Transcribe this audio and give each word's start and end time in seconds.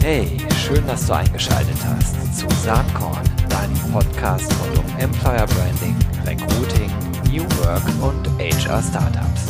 Hey, 0.00 0.38
schön, 0.56 0.86
dass 0.86 1.06
du 1.06 1.14
eingeschaltet 1.14 1.76
hast 1.84 2.38
zu 2.38 2.46
Saatkorn, 2.64 3.22
deinem 3.48 3.92
Podcast 3.92 4.50
rund 4.62 4.78
um 4.78 4.98
Employer 4.98 5.46
Branding, 5.46 5.96
Recruiting, 6.24 6.90
New 7.30 7.42
Work 7.58 7.82
und 8.00 8.26
HR 8.38 8.82
Startups. 8.82 9.46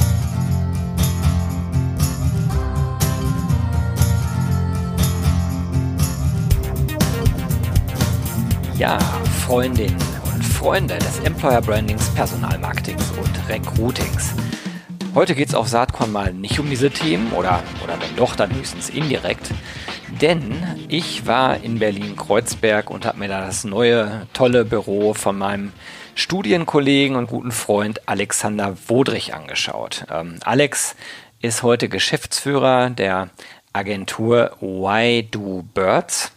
Ja, 8.76 8.98
Freundinnen 9.46 9.96
und 10.34 10.44
Freunde 10.44 10.98
des 10.98 11.20
Employer 11.20 11.60
Brandings, 11.60 12.08
Personalmarketings 12.10 13.12
und 13.12 13.48
Recruitings. 13.48 14.34
Heute 15.16 15.34
geht 15.34 15.48
es 15.48 15.54
auf 15.54 15.66
Saatkorn 15.66 16.12
mal 16.12 16.34
nicht 16.34 16.60
um 16.60 16.68
diese 16.68 16.90
Themen 16.90 17.32
oder, 17.32 17.62
oder 17.82 17.96
dann 17.96 18.16
doch 18.16 18.36
dann 18.36 18.54
höchstens 18.54 18.90
indirekt, 18.90 19.50
denn 20.20 20.62
ich 20.88 21.24
war 21.24 21.56
in 21.62 21.78
Berlin-Kreuzberg 21.78 22.90
und 22.90 23.06
habe 23.06 23.20
mir 23.20 23.28
da 23.28 23.46
das 23.46 23.64
neue, 23.64 24.26
tolle 24.34 24.66
Büro 24.66 25.14
von 25.14 25.38
meinem 25.38 25.72
Studienkollegen 26.16 27.16
und 27.16 27.28
guten 27.28 27.50
Freund 27.50 28.06
Alexander 28.06 28.76
Wodrich 28.88 29.32
angeschaut. 29.32 30.04
Ähm, 30.10 30.36
Alex 30.44 30.96
ist 31.40 31.62
heute 31.62 31.88
Geschäftsführer 31.88 32.90
der 32.90 33.30
Agentur 33.72 34.54
Why 34.60 35.26
Do 35.30 35.64
Birds 35.72 36.30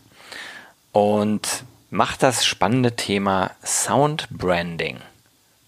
und 0.93 1.65
macht 1.89 2.23
das 2.23 2.45
spannende 2.45 2.95
Thema 2.95 3.51
Sound 3.61 4.29
Branding. 4.29 4.99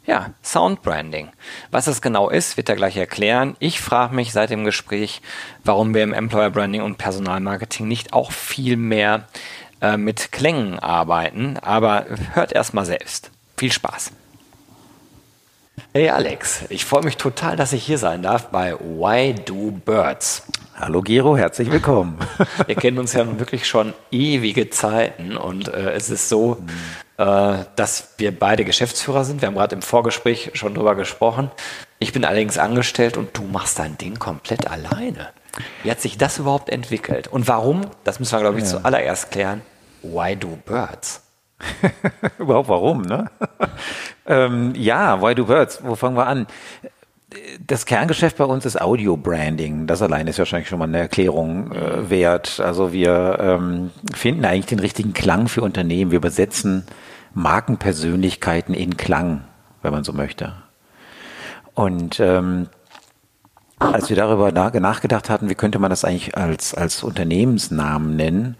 Ja, 0.05 0.31
Sound 0.43 0.81
Branding. 0.81 1.29
Was 1.69 1.87
es 1.87 2.01
genau 2.01 2.29
ist, 2.29 2.57
wird 2.57 2.69
er 2.69 2.75
gleich 2.75 2.97
erklären. 2.97 3.55
Ich 3.59 3.81
frage 3.81 4.15
mich 4.15 4.31
seit 4.31 4.49
dem 4.49 4.65
Gespräch, 4.65 5.21
warum 5.63 5.93
wir 5.93 6.03
im 6.03 6.13
Employer 6.13 6.49
Branding 6.49 6.81
und 6.81 6.97
Personalmarketing 6.97 7.87
nicht 7.87 8.13
auch 8.13 8.31
viel 8.31 8.77
mehr 8.77 9.27
äh, 9.79 9.97
mit 9.97 10.31
Klängen 10.31 10.79
arbeiten. 10.79 11.57
Aber 11.57 12.07
hört 12.33 12.51
erstmal 12.51 12.85
selbst. 12.85 13.29
Viel 13.57 13.71
Spaß. 13.71 14.11
Hey 15.93 16.07
Alex, 16.07 16.63
ich 16.69 16.85
freue 16.85 17.03
mich 17.03 17.17
total, 17.17 17.57
dass 17.57 17.73
ich 17.73 17.83
hier 17.83 17.97
sein 17.97 18.21
darf 18.21 18.47
bei 18.47 18.79
Why 18.79 19.33
Do 19.33 19.71
Birds. 19.71 20.43
Hallo 20.73 21.01
Gero, 21.01 21.35
herzlich 21.35 21.69
willkommen. 21.69 22.17
Wir 22.65 22.75
kennen 22.75 22.97
uns 22.97 23.11
ja 23.11 23.25
nun 23.25 23.39
wirklich 23.39 23.67
schon 23.67 23.93
ewige 24.09 24.69
Zeiten 24.69 25.35
und 25.35 25.67
äh, 25.67 25.91
es 25.91 26.09
ist 26.09 26.29
so, 26.29 26.59
äh, 27.17 27.65
dass 27.75 28.13
wir 28.15 28.31
beide 28.31 28.63
Geschäftsführer 28.63 29.25
sind. 29.25 29.41
Wir 29.41 29.47
haben 29.47 29.55
gerade 29.55 29.75
im 29.75 29.81
Vorgespräch 29.81 30.51
schon 30.53 30.75
drüber 30.75 30.95
gesprochen. 30.95 31.51
Ich 31.99 32.13
bin 32.13 32.23
allerdings 32.23 32.57
angestellt 32.57 33.17
und 33.17 33.37
du 33.37 33.43
machst 33.43 33.77
dein 33.77 33.97
Ding 33.97 34.17
komplett 34.17 34.71
alleine. 34.71 35.31
Wie 35.83 35.91
hat 35.91 35.99
sich 35.99 36.17
das 36.17 36.39
überhaupt 36.39 36.69
entwickelt? 36.69 37.27
Und 37.27 37.49
warum? 37.49 37.81
Das 38.05 38.21
müssen 38.21 38.31
wir, 38.31 38.39
glaube 38.39 38.59
ich, 38.59 38.63
ja. 38.63 38.79
zuallererst 38.79 39.29
klären. 39.29 39.61
Why 40.03 40.37
do 40.37 40.57
birds? 40.65 41.21
überhaupt 42.39 42.69
warum, 42.69 43.01
ne? 43.01 43.29
ähm, 44.25 44.73
ja, 44.75 45.21
Why 45.21 45.35
do 45.35 45.45
birds? 45.45 45.81
Wo 45.83 45.95
fangen 45.95 46.15
wir 46.15 46.27
an? 46.27 46.47
das 47.65 47.85
Kerngeschäft 47.85 48.37
bei 48.37 48.43
uns 48.43 48.65
ist 48.65 48.79
Audio-Branding. 48.79 49.87
Das 49.87 50.01
allein 50.01 50.27
ist 50.27 50.37
wahrscheinlich 50.37 50.67
schon 50.67 50.79
mal 50.79 50.85
eine 50.85 50.99
Erklärung 50.99 51.71
äh, 51.71 52.09
wert. 52.09 52.59
Also 52.59 52.91
wir 52.91 53.37
ähm, 53.39 53.91
finden 54.13 54.45
eigentlich 54.45 54.65
den 54.65 54.79
richtigen 54.79 55.13
Klang 55.13 55.47
für 55.47 55.61
Unternehmen. 55.61 56.11
Wir 56.11 56.17
übersetzen 56.17 56.85
Markenpersönlichkeiten 57.33 58.73
in 58.75 58.97
Klang, 58.97 59.45
wenn 59.81 59.91
man 59.91 60.03
so 60.03 60.11
möchte. 60.11 60.53
Und 61.73 62.19
ähm, 62.19 62.67
als 63.81 64.09
wir 64.09 64.15
darüber 64.15 64.51
nachgedacht 64.51 65.29
hatten, 65.29 65.49
wie 65.49 65.55
könnte 65.55 65.79
man 65.79 65.89
das 65.89 66.05
eigentlich 66.05 66.37
als, 66.37 66.73
als 66.73 67.03
Unternehmensnamen 67.03 68.15
nennen 68.15 68.55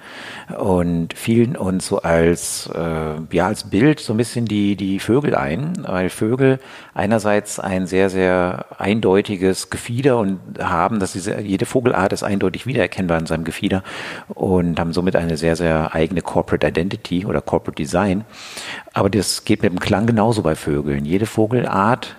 und 0.57 1.13
fielen 1.13 1.55
uns 1.55 1.87
so 1.87 2.01
als, 2.01 2.69
äh, 2.73 3.13
ja, 3.31 3.47
als 3.47 3.69
Bild 3.69 3.99
so 3.99 4.13
ein 4.13 4.17
bisschen 4.17 4.45
die, 4.45 4.75
die 4.75 4.99
Vögel 4.99 5.35
ein, 5.35 5.73
weil 5.85 6.09
Vögel 6.09 6.59
einerseits 6.93 7.59
ein 7.59 7.85
sehr, 7.85 8.09
sehr 8.09 8.65
eindeutiges 8.79 9.69
Gefieder 9.69 10.17
und 10.17 10.39
haben, 10.59 10.99
dass 10.99 11.13
diese, 11.13 11.39
jede 11.39 11.65
Vogelart 11.65 12.13
ist 12.13 12.23
eindeutig 12.23 12.65
wiedererkennbar 12.65 13.19
in 13.19 13.27
seinem 13.27 13.43
Gefieder 13.43 13.83
und 14.29 14.79
haben 14.79 14.93
somit 14.93 15.15
eine 15.15 15.37
sehr, 15.37 15.55
sehr 15.55 15.93
eigene 15.93 16.21
Corporate 16.21 16.67
Identity 16.67 17.25
oder 17.25 17.41
Corporate 17.41 17.81
Design. 17.81 18.25
Aber 18.93 19.09
das 19.09 19.45
geht 19.45 19.61
mit 19.61 19.71
dem 19.71 19.79
Klang 19.79 20.07
genauso 20.07 20.41
bei 20.41 20.55
Vögeln. 20.55 21.05
Jede 21.05 21.27
Vogelart 21.27 22.15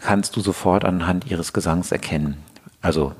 kannst 0.00 0.36
du 0.36 0.40
sofort 0.40 0.84
anhand 0.84 1.30
ihres 1.30 1.52
Gesangs 1.52 1.92
erkennen. 1.92 2.42
Also 2.80 3.12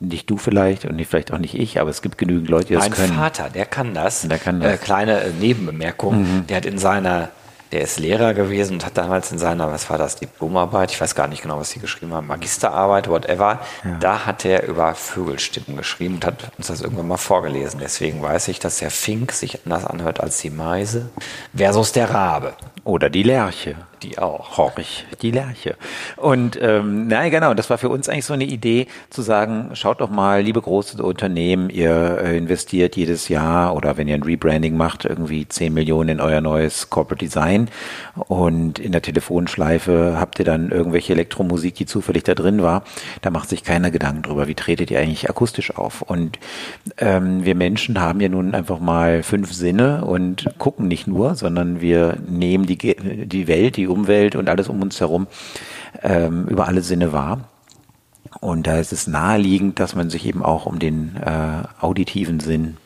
nicht 0.00 0.30
du 0.30 0.36
vielleicht 0.36 0.84
und 0.84 0.96
nicht, 0.96 1.10
vielleicht 1.10 1.32
auch 1.32 1.38
nicht 1.38 1.54
ich, 1.54 1.80
aber 1.80 1.90
es 1.90 2.02
gibt 2.02 2.18
genügend 2.18 2.48
Leute, 2.48 2.68
die 2.68 2.74
das 2.74 2.84
mein 2.84 2.92
können. 2.92 3.08
Mein 3.10 3.18
Vater, 3.18 3.50
der 3.50 3.66
kann 3.66 3.94
das. 3.94 4.22
Der 4.22 4.38
kann 4.38 4.60
das. 4.60 4.74
Äh, 4.74 4.76
kleine 4.78 5.20
äh, 5.20 5.30
Nebenbemerkung. 5.40 6.22
Mhm. 6.22 6.46
Der 6.46 6.58
hat 6.58 6.66
in 6.66 6.78
seiner, 6.78 7.30
der 7.72 7.82
ist 7.82 7.98
Lehrer 7.98 8.32
gewesen 8.32 8.74
und 8.74 8.86
hat 8.86 8.96
damals 8.96 9.32
in 9.32 9.38
seiner, 9.38 9.72
was 9.72 9.90
war 9.90 9.98
das, 9.98 10.16
Diplomarbeit, 10.16 10.92
ich 10.92 11.00
weiß 11.00 11.14
gar 11.14 11.26
nicht 11.26 11.42
genau, 11.42 11.58
was 11.58 11.70
sie 11.70 11.80
geschrieben 11.80 12.14
haben, 12.14 12.28
Magisterarbeit, 12.28 13.08
whatever, 13.08 13.60
ja. 13.84 13.96
da 13.98 14.26
hat 14.26 14.44
er 14.44 14.66
über 14.68 14.94
Vögelstimmen 14.94 15.76
geschrieben 15.76 16.14
und 16.14 16.26
hat 16.26 16.52
uns 16.56 16.68
das 16.68 16.80
irgendwann 16.80 17.08
mal 17.08 17.16
vorgelesen. 17.16 17.80
Deswegen 17.82 18.22
weiß 18.22 18.48
ich, 18.48 18.60
dass 18.60 18.78
der 18.78 18.90
Fink 18.90 19.32
sich 19.32 19.64
anders 19.64 19.84
anhört 19.84 20.20
als 20.20 20.38
die 20.38 20.50
Meise 20.50 21.10
versus 21.54 21.92
der 21.92 22.10
Rabe. 22.10 22.54
Oder 22.84 23.10
die 23.10 23.24
Lerche. 23.24 23.74
Die 24.02 24.18
auch. 24.18 24.56
Horch, 24.56 25.06
die 25.22 25.30
Lerche. 25.30 25.76
Und 26.16 26.58
ähm, 26.60 27.08
nein, 27.08 27.30
genau, 27.30 27.54
das 27.54 27.68
war 27.68 27.78
für 27.78 27.88
uns 27.88 28.08
eigentlich 28.08 28.26
so 28.26 28.34
eine 28.34 28.44
Idee, 28.44 28.86
zu 29.10 29.22
sagen, 29.22 29.70
schaut 29.74 30.00
doch 30.00 30.10
mal, 30.10 30.42
liebe 30.42 30.60
große 30.60 31.02
Unternehmen, 31.02 31.68
ihr 31.70 32.18
äh, 32.22 32.38
investiert 32.38 32.96
jedes 32.96 33.28
Jahr 33.28 33.74
oder 33.74 33.96
wenn 33.96 34.06
ihr 34.06 34.14
ein 34.14 34.22
Rebranding 34.22 34.76
macht, 34.76 35.04
irgendwie 35.04 35.48
10 35.48 35.74
Millionen 35.74 36.10
in 36.10 36.20
euer 36.20 36.40
neues 36.40 36.90
Corporate 36.90 37.24
Design 37.24 37.68
und 38.14 38.78
in 38.78 38.92
der 38.92 39.02
Telefonschleife 39.02 40.16
habt 40.18 40.38
ihr 40.38 40.44
dann 40.44 40.70
irgendwelche 40.70 41.12
Elektromusik, 41.12 41.74
die 41.74 41.86
zufällig 41.86 42.22
da 42.22 42.34
drin 42.34 42.62
war. 42.62 42.84
Da 43.22 43.30
macht 43.30 43.48
sich 43.48 43.64
keiner 43.64 43.90
Gedanken 43.90 44.22
drüber, 44.22 44.46
wie 44.46 44.54
tretet 44.54 44.90
ihr 44.90 45.00
eigentlich 45.00 45.28
akustisch 45.28 45.76
auf. 45.76 46.02
Und 46.02 46.38
ähm, 46.98 47.44
wir 47.44 47.54
Menschen 47.54 48.00
haben 48.00 48.20
ja 48.20 48.28
nun 48.28 48.54
einfach 48.54 48.78
mal 48.78 49.22
fünf 49.22 49.52
Sinne 49.52 50.04
und 50.04 50.46
gucken 50.58 50.86
nicht 50.86 51.06
nur, 51.06 51.34
sondern 51.34 51.80
wir 51.80 52.18
nehmen 52.28 52.66
die 52.66 52.78
die 52.78 53.48
Welt, 53.48 53.76
die 53.76 53.87
Umwelt 53.88 54.36
und 54.36 54.48
alles 54.48 54.68
um 54.68 54.82
uns 54.82 55.00
herum 55.00 55.26
ähm, 56.02 56.46
über 56.48 56.68
alle 56.68 56.82
Sinne 56.82 57.12
wahr. 57.12 57.48
Und 58.40 58.66
da 58.66 58.78
ist 58.78 58.92
es 58.92 59.06
naheliegend, 59.06 59.80
dass 59.80 59.94
man 59.94 60.10
sich 60.10 60.26
eben 60.26 60.42
auch 60.42 60.66
um 60.66 60.78
den 60.78 61.16
äh, 61.16 61.62
auditiven 61.80 62.40
Sinn 62.40 62.76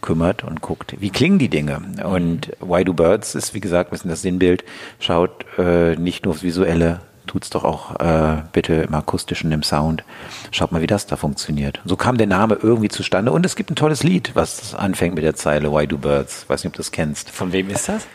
kümmert 0.00 0.44
und 0.44 0.60
guckt, 0.62 0.94
wie 1.00 1.10
klingen 1.10 1.38
die 1.38 1.48
Dinge. 1.48 1.80
Und 2.04 2.52
Why 2.60 2.84
Do 2.84 2.94
Birds 2.94 3.34
ist, 3.34 3.54
wie 3.54 3.60
gesagt, 3.60 3.90
ein 3.90 3.92
bisschen 3.92 4.10
das 4.10 4.22
Sinnbild. 4.22 4.64
Schaut 4.98 5.44
äh, 5.58 5.96
nicht 5.96 6.24
nur 6.24 6.34
aufs 6.34 6.42
Visuelle, 6.42 7.00
tut's 7.26 7.50
doch 7.50 7.64
auch 7.64 7.98
äh, 8.00 8.42
bitte 8.52 8.74
im 8.74 8.94
akustischen, 8.94 9.52
im 9.52 9.62
Sound. 9.62 10.04
Schaut 10.50 10.72
mal, 10.72 10.82
wie 10.82 10.86
das 10.86 11.06
da 11.06 11.16
funktioniert. 11.16 11.80
So 11.84 11.96
kam 11.96 12.16
der 12.18 12.26
Name 12.26 12.58
irgendwie 12.60 12.88
zustande. 12.88 13.32
Und 13.32 13.44
es 13.44 13.56
gibt 13.56 13.70
ein 13.70 13.76
tolles 13.76 14.02
Lied, 14.02 14.30
was 14.34 14.74
anfängt 14.74 15.14
mit 15.14 15.24
der 15.24 15.34
Zeile 15.34 15.72
Why 15.72 15.86
Do 15.86 15.98
Birds. 15.98 16.48
Weiß 16.48 16.62
nicht, 16.62 16.70
ob 16.70 16.74
du 16.74 16.78
das 16.78 16.92
kennst. 16.92 17.30
Von 17.30 17.52
wem 17.52 17.68
ist 17.70 17.88
das? 17.88 18.06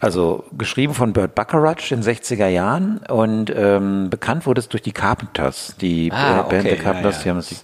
Also 0.00 0.44
geschrieben 0.56 0.94
von 0.94 1.12
Burt 1.12 1.34
Bacharach 1.34 1.90
in 1.90 2.02
60er 2.02 2.48
Jahren 2.48 2.98
und 3.08 3.52
ähm, 3.54 4.10
bekannt 4.10 4.46
wurde 4.46 4.60
es 4.60 4.68
durch 4.68 4.82
die 4.82 4.92
Carpenters, 4.92 5.76
die 5.80 6.10
ah, 6.12 6.42
Band 6.42 6.66
okay. 6.66 6.74
der 6.74 6.78
Carpenters, 6.78 7.14
ja, 7.14 7.18
ja, 7.18 7.22
die 7.24 7.30
haben 7.30 7.38
es 7.38 7.62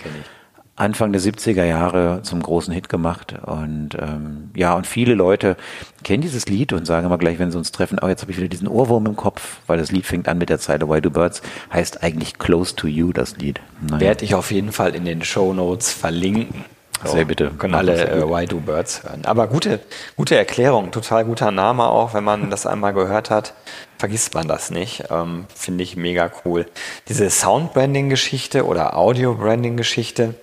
Anfang 0.80 1.12
der 1.12 1.20
70er 1.20 1.64
Jahre 1.64 2.22
zum 2.22 2.42
großen 2.42 2.72
Hit 2.72 2.88
gemacht 2.88 3.34
und 3.44 3.90
ähm, 4.00 4.50
ja 4.56 4.72
und 4.72 4.86
viele 4.86 5.12
Leute 5.12 5.58
kennen 6.04 6.22
dieses 6.22 6.46
Lied 6.46 6.72
und 6.72 6.86
sagen 6.86 7.04
immer 7.04 7.18
gleich, 7.18 7.38
wenn 7.38 7.50
sie 7.50 7.58
uns 7.58 7.70
treffen, 7.70 7.98
oh 8.00 8.08
jetzt 8.08 8.22
habe 8.22 8.32
ich 8.32 8.38
wieder 8.38 8.48
diesen 8.48 8.66
Ohrwurm 8.66 9.04
im 9.04 9.16
Kopf, 9.16 9.58
weil 9.66 9.76
das 9.76 9.92
Lied 9.92 10.06
fängt 10.06 10.26
an 10.26 10.38
mit 10.38 10.48
der 10.48 10.58
Zeile 10.58 10.88
Why 10.88 11.02
Do 11.02 11.10
Birds, 11.10 11.42
heißt 11.70 12.02
eigentlich 12.02 12.38
Close 12.38 12.74
to 12.76 12.86
You 12.86 13.12
das 13.12 13.36
Lied. 13.36 13.60
Naja. 13.82 14.00
Werde 14.00 14.24
ich 14.24 14.34
auf 14.34 14.50
jeden 14.50 14.72
Fall 14.72 14.94
in 14.94 15.04
den 15.04 15.22
Show 15.22 15.52
Notes 15.52 15.92
verlinken. 15.92 16.64
So, 17.04 17.12
Sehr 17.12 17.24
bitte. 17.24 17.50
Können 17.50 17.74
alle 17.74 18.08
äh, 18.08 18.28
Why 18.28 18.46
Do 18.46 18.60
Birds 18.60 19.02
hören. 19.04 19.24
Aber 19.24 19.46
gute, 19.46 19.80
gute 20.16 20.36
Erklärung, 20.36 20.90
total 20.90 21.24
guter 21.24 21.50
Name 21.50 21.84
auch, 21.84 22.12
wenn 22.12 22.24
man 22.24 22.50
das 22.50 22.66
einmal 22.66 22.92
gehört 22.92 23.30
hat, 23.30 23.54
vergisst 23.98 24.34
man 24.34 24.48
das 24.48 24.70
nicht. 24.70 25.04
Ähm, 25.10 25.46
Finde 25.54 25.82
ich 25.82 25.96
mega 25.96 26.30
cool. 26.44 26.66
Diese 27.08 27.30
Sound-Branding-Geschichte 27.30 28.66
oder 28.66 28.96
Audio-Branding-Geschichte, 28.96 30.34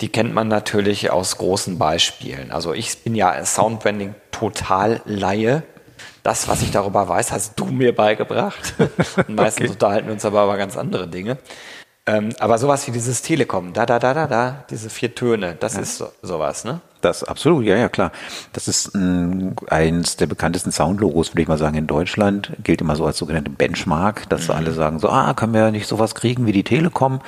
die 0.00 0.08
kennt 0.08 0.32
man 0.32 0.46
natürlich 0.46 1.10
aus 1.10 1.38
großen 1.38 1.78
Beispielen. 1.78 2.52
Also 2.52 2.72
ich 2.72 2.98
bin 2.98 3.16
ja 3.16 3.44
Sound-Branding 3.44 4.14
total 4.30 5.00
Laie. 5.06 5.64
Das, 6.22 6.48
was 6.48 6.62
ich 6.62 6.70
darüber 6.70 7.08
weiß, 7.08 7.32
hast 7.32 7.58
du 7.58 7.66
mir 7.66 7.94
beigebracht. 7.94 8.74
Und 9.28 9.36
meistens 9.36 9.66
okay. 9.66 9.72
unterhalten 9.72 10.06
wir 10.06 10.14
uns 10.14 10.24
aber 10.24 10.44
über 10.44 10.56
ganz 10.56 10.76
andere 10.76 11.08
Dinge. 11.08 11.38
Ähm, 12.08 12.30
aber 12.38 12.56
sowas 12.58 12.86
wie 12.86 12.92
dieses 12.92 13.20
Telekom, 13.22 13.72
da, 13.72 13.84
da, 13.84 13.98
da, 13.98 14.14
da, 14.14 14.26
da, 14.28 14.64
diese 14.70 14.90
vier 14.90 15.14
Töne, 15.16 15.56
das 15.58 15.74
ja. 15.74 15.80
ist 15.80 15.98
so, 15.98 16.08
sowas, 16.22 16.64
ne? 16.64 16.80
Das 17.00 17.24
absolut, 17.24 17.64
ja, 17.64 17.76
ja, 17.76 17.88
klar. 17.88 18.10
Das 18.52 18.68
ist 18.68 18.94
ein, 18.94 19.54
eins 19.68 20.16
der 20.16 20.26
bekanntesten 20.26 20.72
Soundlogos, 20.72 21.32
würde 21.32 21.42
ich 21.42 21.48
mal 21.48 21.58
sagen, 21.58 21.76
in 21.76 21.86
Deutschland. 21.86 22.52
Gilt 22.62 22.80
immer 22.80 22.96
so 22.96 23.04
als 23.04 23.18
sogenannte 23.18 23.50
Benchmark, 23.50 24.28
dass 24.28 24.48
mhm. 24.48 24.54
alle 24.54 24.72
sagen 24.72 24.98
so, 24.98 25.08
ah, 25.08 25.34
können 25.34 25.52
wir 25.52 25.70
nicht 25.72 25.88
sowas 25.88 26.14
kriegen 26.14 26.46
wie 26.46 26.52
die 26.52 26.64
Telekom? 26.64 27.20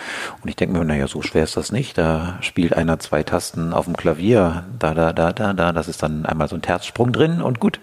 Und 0.42 0.48
ich 0.48 0.56
denke 0.56 0.78
mir, 0.78 0.84
naja, 0.84 1.06
so 1.06 1.22
schwer 1.22 1.44
ist 1.44 1.56
das 1.56 1.70
nicht. 1.70 1.98
Da 1.98 2.38
spielt 2.40 2.72
einer 2.72 2.98
zwei 2.98 3.22
Tasten 3.24 3.72
auf 3.72 3.84
dem 3.84 3.96
Klavier, 3.96 4.64
da, 4.78 4.94
da, 4.94 5.12
da, 5.12 5.32
da, 5.32 5.52
da. 5.52 5.72
Das 5.72 5.88
ist 5.88 6.02
dann 6.02 6.24
einmal 6.24 6.48
so 6.48 6.54
ein 6.54 6.62
Terzsprung 6.62 7.12
drin 7.12 7.42
und 7.42 7.60
gut. 7.60 7.80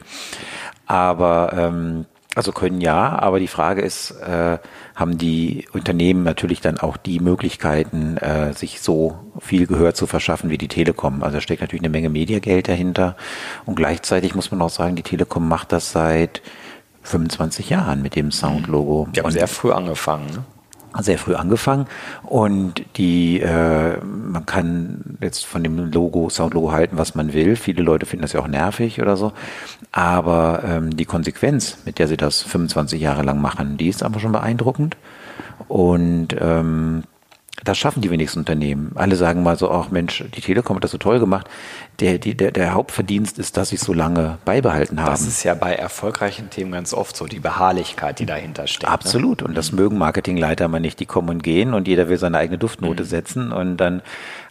Aber 0.88 1.54
ähm, 1.56 2.06
also 2.36 2.52
können 2.52 2.82
ja, 2.82 3.18
aber 3.18 3.40
die 3.40 3.48
Frage 3.48 3.82
ist, 3.82 4.12
äh, 4.12 4.58
haben 4.94 5.18
die 5.18 5.68
Unternehmen 5.72 6.24
natürlich 6.24 6.60
dann 6.60 6.78
auch 6.78 6.98
die 6.98 7.22
Möglichkeiten, 7.22 8.18
äh, 8.18 8.54
sich 8.54 8.82
so 8.82 9.18
viel 9.40 9.66
Gehör 9.68 9.94
zu 9.94 10.06
verschaffen 10.06 10.50
wie 10.50 10.58
die 10.58 10.68
Telekom. 10.68 11.24
Also 11.24 11.36
da 11.36 11.42
steckt 11.42 11.62
natürlich 11.62 11.82
eine 11.82 11.90
Menge 11.90 12.10
Mediageld 12.10 12.68
dahinter. 12.68 13.16
Und 13.66 13.76
gleichzeitig 13.76 14.36
muss 14.36 14.52
man 14.52 14.62
auch 14.62 14.70
sagen, 14.70 14.98
die 14.98 15.04
Telekom 15.04 15.48
macht 15.48 15.72
das 15.72 15.94
seit 15.94 16.42
25 17.04 17.70
Jahren 17.70 18.02
mit 18.02 18.16
dem 18.16 18.32
Soundlogo. 18.32 19.08
Die 19.16 19.22
haben 19.22 19.32
sehr 19.32 19.48
früh 19.48 19.72
angefangen. 19.72 20.28
Ne? 20.28 20.44
Sehr 21.02 21.18
früh 21.18 21.36
angefangen. 21.36 21.88
Und 22.24 22.84
die 22.98 23.42
äh, 23.42 23.98
man 24.04 24.46
kann 24.46 25.18
jetzt 25.22 25.46
von 25.46 25.64
dem 25.64 25.92
Logo 25.92 26.30
Soundlogo 26.30 26.72
halten, 26.72 26.98
was 26.98 27.16
man 27.16 27.34
will. 27.34 27.56
Viele 27.56 27.84
Leute 27.84 28.06
finden 28.06 28.24
das 28.24 28.34
ja 28.34 28.40
auch 28.40 28.48
nervig 28.48 29.02
oder 29.02 29.18
so, 29.18 29.34
aber 29.92 30.64
ähm, 30.66 30.96
die 30.96 31.06
Konsequenz, 31.06 31.78
mit 31.86 32.00
der 32.00 32.08
sie 32.08 32.18
das 32.18 32.42
25 32.42 33.02
Jahre 33.02 33.24
lang 33.24 33.42
machen, 33.42 33.78
die 33.78 33.88
ist 33.88 34.04
einfach 34.04 34.22
schon 34.22 34.32
beeindruckend. 34.32 34.98
Und 35.68 36.36
ähm, 36.40 37.04
das 37.66 37.78
schaffen 37.78 38.02
die 38.02 38.12
wenigsten 38.12 38.40
Unternehmen. 38.40 38.92
Alle 38.96 39.16
sagen 39.16 39.44
mal 39.44 39.58
so, 39.58 39.72
ach 39.72 39.90
Mensch, 39.90 40.24
die 40.36 40.42
Telekom 40.42 40.76
hat 40.76 40.84
das 40.84 40.92
so 40.92 40.98
toll 40.98 41.20
gemacht. 41.20 41.50
Der, 42.00 42.20
die, 42.20 42.36
der, 42.36 42.52
der 42.52 42.74
Hauptverdienst 42.74 43.40
ist, 43.40 43.58
dass 43.58 43.70
sie 43.70 43.76
es 43.76 43.82
so 43.82 43.94
lange 43.94 44.38
beibehalten 44.46 45.02
haben. 45.02 45.12
Das 45.12 45.22
ist 45.22 45.44
ja 45.44 45.56
bei 45.56 45.74
erfolgreichen 45.74 46.50
Themen 46.50 46.72
ganz 46.72 46.94
oft 46.94 47.18
so, 47.18 47.26
die 47.26 47.40
Beharrlichkeit, 47.40 48.20
die 48.20 48.26
dahinter 48.26 48.68
steht. 48.68 48.84
Ne? 48.84 48.90
Absolut. 48.90 49.42
Ne? 49.42 49.48
Und 49.48 49.56
das 49.56 49.72
mögen 49.72 49.98
Marketingleiter 49.98 50.68
mal 50.68 50.80
nicht. 50.80 51.00
Die 51.00 51.06
kommen 51.06 51.30
und 51.30 51.44
gehen 51.44 51.74
und 51.74 51.88
jeder 51.88 52.08
will 52.08 52.18
seine 52.18 52.38
eigene 52.38 52.58
Duftnote 52.58 53.04
mhm. 53.04 53.08
setzen 53.08 53.52
und 53.52 53.78
dann 53.78 54.02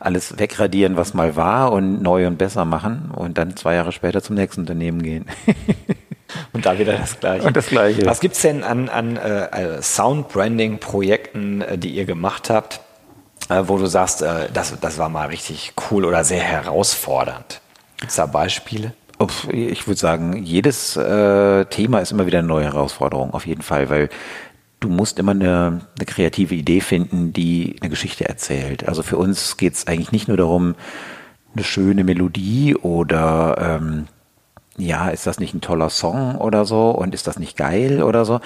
alles 0.00 0.38
wegradieren, 0.38 0.96
was 0.96 1.14
mal 1.14 1.37
war 1.37 1.72
und 1.72 2.02
neu 2.02 2.26
und 2.26 2.37
besser 2.37 2.64
machen 2.64 3.11
und 3.14 3.38
dann 3.38 3.56
zwei 3.56 3.75
Jahre 3.75 3.93
später 3.93 4.22
zum 4.22 4.37
nächsten 4.37 4.62
Unternehmen 4.62 5.02
gehen. 5.02 5.26
Und 6.52 6.66
da 6.66 6.78
wieder 6.78 6.94
das 6.94 7.19
Gleiche. 7.20 7.46
Und 7.46 7.56
das 7.56 7.69
Gleiche. 7.69 8.06
Was 8.06 8.20
gibt 8.20 8.34
es 8.34 8.43
denn 8.43 8.62
an, 8.62 8.88
an 8.88 9.16
äh, 9.16 9.81
Soundbranding-Projekten, 9.82 11.62
äh, 11.62 11.78
die 11.78 11.90
ihr 11.90 12.05
gemacht 12.05 12.50
habt, 12.50 12.76
äh, 12.76 12.84
wo 13.49 13.79
du 13.79 13.87
sagst, 13.87 14.23
äh, 14.23 14.49
das, 14.52 14.79
das 14.81 14.99
war 14.99 15.08
mal 15.08 15.29
richtig 15.29 15.75
cool 15.91 16.05
oder 16.05 16.25
sehr 16.25 16.43
herausfordernd? 16.43 17.61
Gibt 17.99 18.11
es 18.11 18.17
da 18.17 18.26
Beispiele? 18.26 18.93
Ich 19.50 19.87
würde 19.87 19.99
sagen, 19.99 20.43
jedes 20.43 20.96
äh, 20.96 21.64
Thema 21.67 22.00
ist 22.00 22.12
immer 22.12 22.26
wieder 22.26 22.41
eine 22.41 22.49
neue 22.49 22.64
Herausforderung, 22.64 23.32
auf 23.32 23.46
jeden 23.46 23.62
Fall, 23.62 23.88
weil 23.88 24.08
du 24.81 24.88
musst 24.88 25.19
immer 25.19 25.32
eine, 25.32 25.81
eine 25.96 26.06
kreative 26.06 26.55
Idee 26.55 26.81
finden, 26.81 27.32
die 27.32 27.76
eine 27.81 27.91
Geschichte 27.91 28.29
erzählt. 28.29 28.88
Also 28.88 29.02
für 29.02 29.17
uns 29.17 29.56
geht 29.56 29.75
es 29.75 29.87
eigentlich 29.87 30.12
nicht 30.12 30.29
nur 30.29 30.37
darum, 30.37 30.75
eine 31.55 31.64
schöne 31.64 32.05
Melodie 32.05 32.75
oder 32.75 33.79
ähm, 33.81 34.06
ja, 34.76 35.09
ist 35.09 35.26
das 35.26 35.38
nicht 35.38 35.55
ein 35.55 35.61
toller 35.61 35.91
Song 35.91 36.37
oder 36.37 36.65
so 36.65 36.91
und 36.91 37.15
ist 37.15 37.26
das 37.26 37.38
nicht 37.38 37.56
geil 37.56 38.03
oder 38.03 38.25
so? 38.25 38.41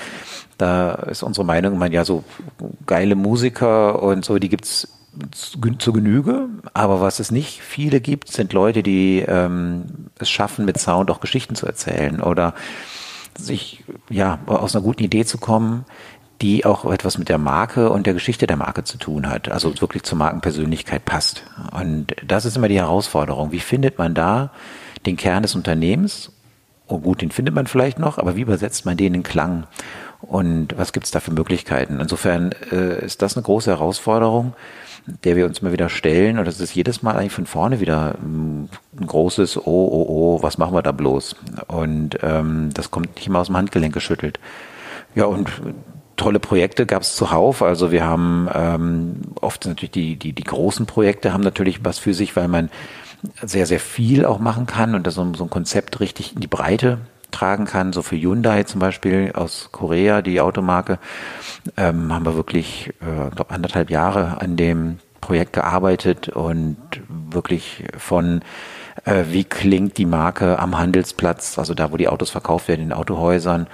Da 0.58 0.92
ist 0.92 1.22
unsere 1.22 1.46
Meinung, 1.46 1.78
man 1.78 1.92
ja 1.92 2.04
so 2.04 2.24
geile 2.86 3.14
Musiker 3.14 4.02
und 4.02 4.24
so, 4.24 4.38
die 4.38 4.48
gibt's 4.48 4.88
zu 5.78 5.92
Genüge, 5.92 6.48
aber 6.74 7.00
was 7.00 7.18
es 7.18 7.30
nicht 7.30 7.60
viele 7.60 8.00
gibt, 8.00 8.30
sind 8.30 8.52
Leute, 8.52 8.82
die 8.82 9.24
ähm, 9.26 10.10
es 10.18 10.30
schaffen, 10.30 10.64
mit 10.64 10.78
Sound 10.78 11.10
auch 11.10 11.20
Geschichten 11.20 11.54
zu 11.54 11.66
erzählen 11.66 12.20
oder 12.20 12.54
sich 13.36 13.84
ja 14.10 14.38
aus 14.46 14.74
einer 14.74 14.84
guten 14.84 15.02
Idee 15.02 15.24
zu 15.24 15.38
kommen, 15.38 15.84
die 16.40 16.64
auch 16.64 16.84
etwas 16.84 17.18
mit 17.18 17.28
der 17.28 17.38
Marke 17.38 17.90
und 17.90 18.06
der 18.06 18.14
Geschichte 18.14 18.46
der 18.46 18.56
Marke 18.56 18.84
zu 18.84 18.96
tun 18.96 19.28
hat, 19.28 19.50
also 19.50 19.80
wirklich 19.80 20.04
zur 20.04 20.18
Markenpersönlichkeit 20.18 21.04
passt. 21.04 21.42
Und 21.72 22.14
das 22.24 22.44
ist 22.44 22.56
immer 22.56 22.68
die 22.68 22.78
Herausforderung. 22.78 23.50
Wie 23.50 23.60
findet 23.60 23.98
man 23.98 24.14
da 24.14 24.52
den 25.08 25.16
Kern 25.16 25.42
des 25.42 25.54
Unternehmens. 25.54 26.32
Oh 26.86 26.98
gut, 26.98 27.20
den 27.20 27.30
findet 27.30 27.54
man 27.54 27.66
vielleicht 27.66 27.98
noch, 27.98 28.18
aber 28.18 28.36
wie 28.36 28.42
übersetzt 28.42 28.86
man 28.86 28.96
den 28.96 29.14
in 29.14 29.22
Klang? 29.22 29.66
Und 30.20 30.76
was 30.76 30.92
gibt 30.92 31.06
es 31.06 31.12
da 31.12 31.20
für 31.20 31.32
Möglichkeiten? 31.32 32.00
Insofern 32.00 32.52
äh, 32.72 33.04
ist 33.04 33.22
das 33.22 33.36
eine 33.36 33.44
große 33.44 33.70
Herausforderung, 33.70 34.54
der 35.24 35.36
wir 35.36 35.46
uns 35.46 35.60
immer 35.60 35.72
wieder 35.72 35.88
stellen. 35.88 36.38
Und 36.38 36.46
das 36.46 36.60
ist 36.60 36.74
jedes 36.74 37.02
Mal 37.02 37.16
eigentlich 37.16 37.32
von 37.32 37.46
vorne 37.46 37.80
wieder 37.80 38.16
ein 38.20 38.68
großes 39.04 39.58
Oh, 39.58 39.62
oh, 39.66 40.06
oh, 40.08 40.42
was 40.42 40.58
machen 40.58 40.74
wir 40.74 40.82
da 40.82 40.92
bloß? 40.92 41.36
Und 41.68 42.18
ähm, 42.22 42.70
das 42.74 42.90
kommt 42.90 43.14
nicht 43.16 43.26
immer 43.26 43.40
aus 43.40 43.46
dem 43.46 43.56
Handgelenk 43.56 43.94
geschüttelt. 43.94 44.40
Ja, 45.14 45.26
und 45.26 45.50
tolle 46.16 46.40
Projekte 46.40 46.84
gab 46.84 47.02
es 47.02 47.14
zuhauf. 47.14 47.62
Also 47.62 47.92
wir 47.92 48.04
haben 48.04 48.48
ähm, 48.52 49.20
oft 49.40 49.66
natürlich 49.66 49.92
die, 49.92 50.16
die, 50.16 50.32
die 50.32 50.44
großen 50.44 50.86
Projekte 50.86 51.32
haben 51.32 51.42
natürlich 51.42 51.84
was 51.84 51.98
für 51.98 52.12
sich, 52.12 52.34
weil 52.34 52.48
man 52.48 52.70
sehr, 53.42 53.66
sehr 53.66 53.80
viel 53.80 54.24
auch 54.24 54.38
machen 54.38 54.66
kann 54.66 54.94
und 54.94 55.06
das 55.06 55.14
so, 55.14 55.34
so 55.34 55.44
ein 55.44 55.50
Konzept 55.50 56.00
richtig 56.00 56.34
in 56.34 56.40
die 56.40 56.46
Breite 56.46 56.98
tragen 57.30 57.64
kann. 57.64 57.92
So 57.92 58.02
für 58.02 58.16
Hyundai 58.16 58.62
zum 58.64 58.80
Beispiel 58.80 59.32
aus 59.34 59.68
Korea, 59.72 60.22
die 60.22 60.40
Automarke, 60.40 60.98
ähm, 61.76 62.12
haben 62.12 62.24
wir 62.24 62.36
wirklich, 62.36 62.88
äh, 63.00 63.30
glaube 63.34 63.50
anderthalb 63.50 63.90
Jahre 63.90 64.40
an 64.40 64.56
dem 64.56 64.98
Projekt 65.20 65.52
gearbeitet 65.52 66.28
und 66.28 66.76
wirklich 67.08 67.84
von 67.96 68.40
äh, 69.04 69.24
wie 69.30 69.44
klingt 69.44 69.98
die 69.98 70.06
Marke 70.06 70.58
am 70.58 70.78
Handelsplatz, 70.78 71.58
also 71.58 71.74
da, 71.74 71.92
wo 71.92 71.96
die 71.96 72.08
Autos 72.08 72.30
verkauft 72.30 72.68
werden 72.68 72.82
in 72.82 72.92
Autohäusern, 72.92 73.66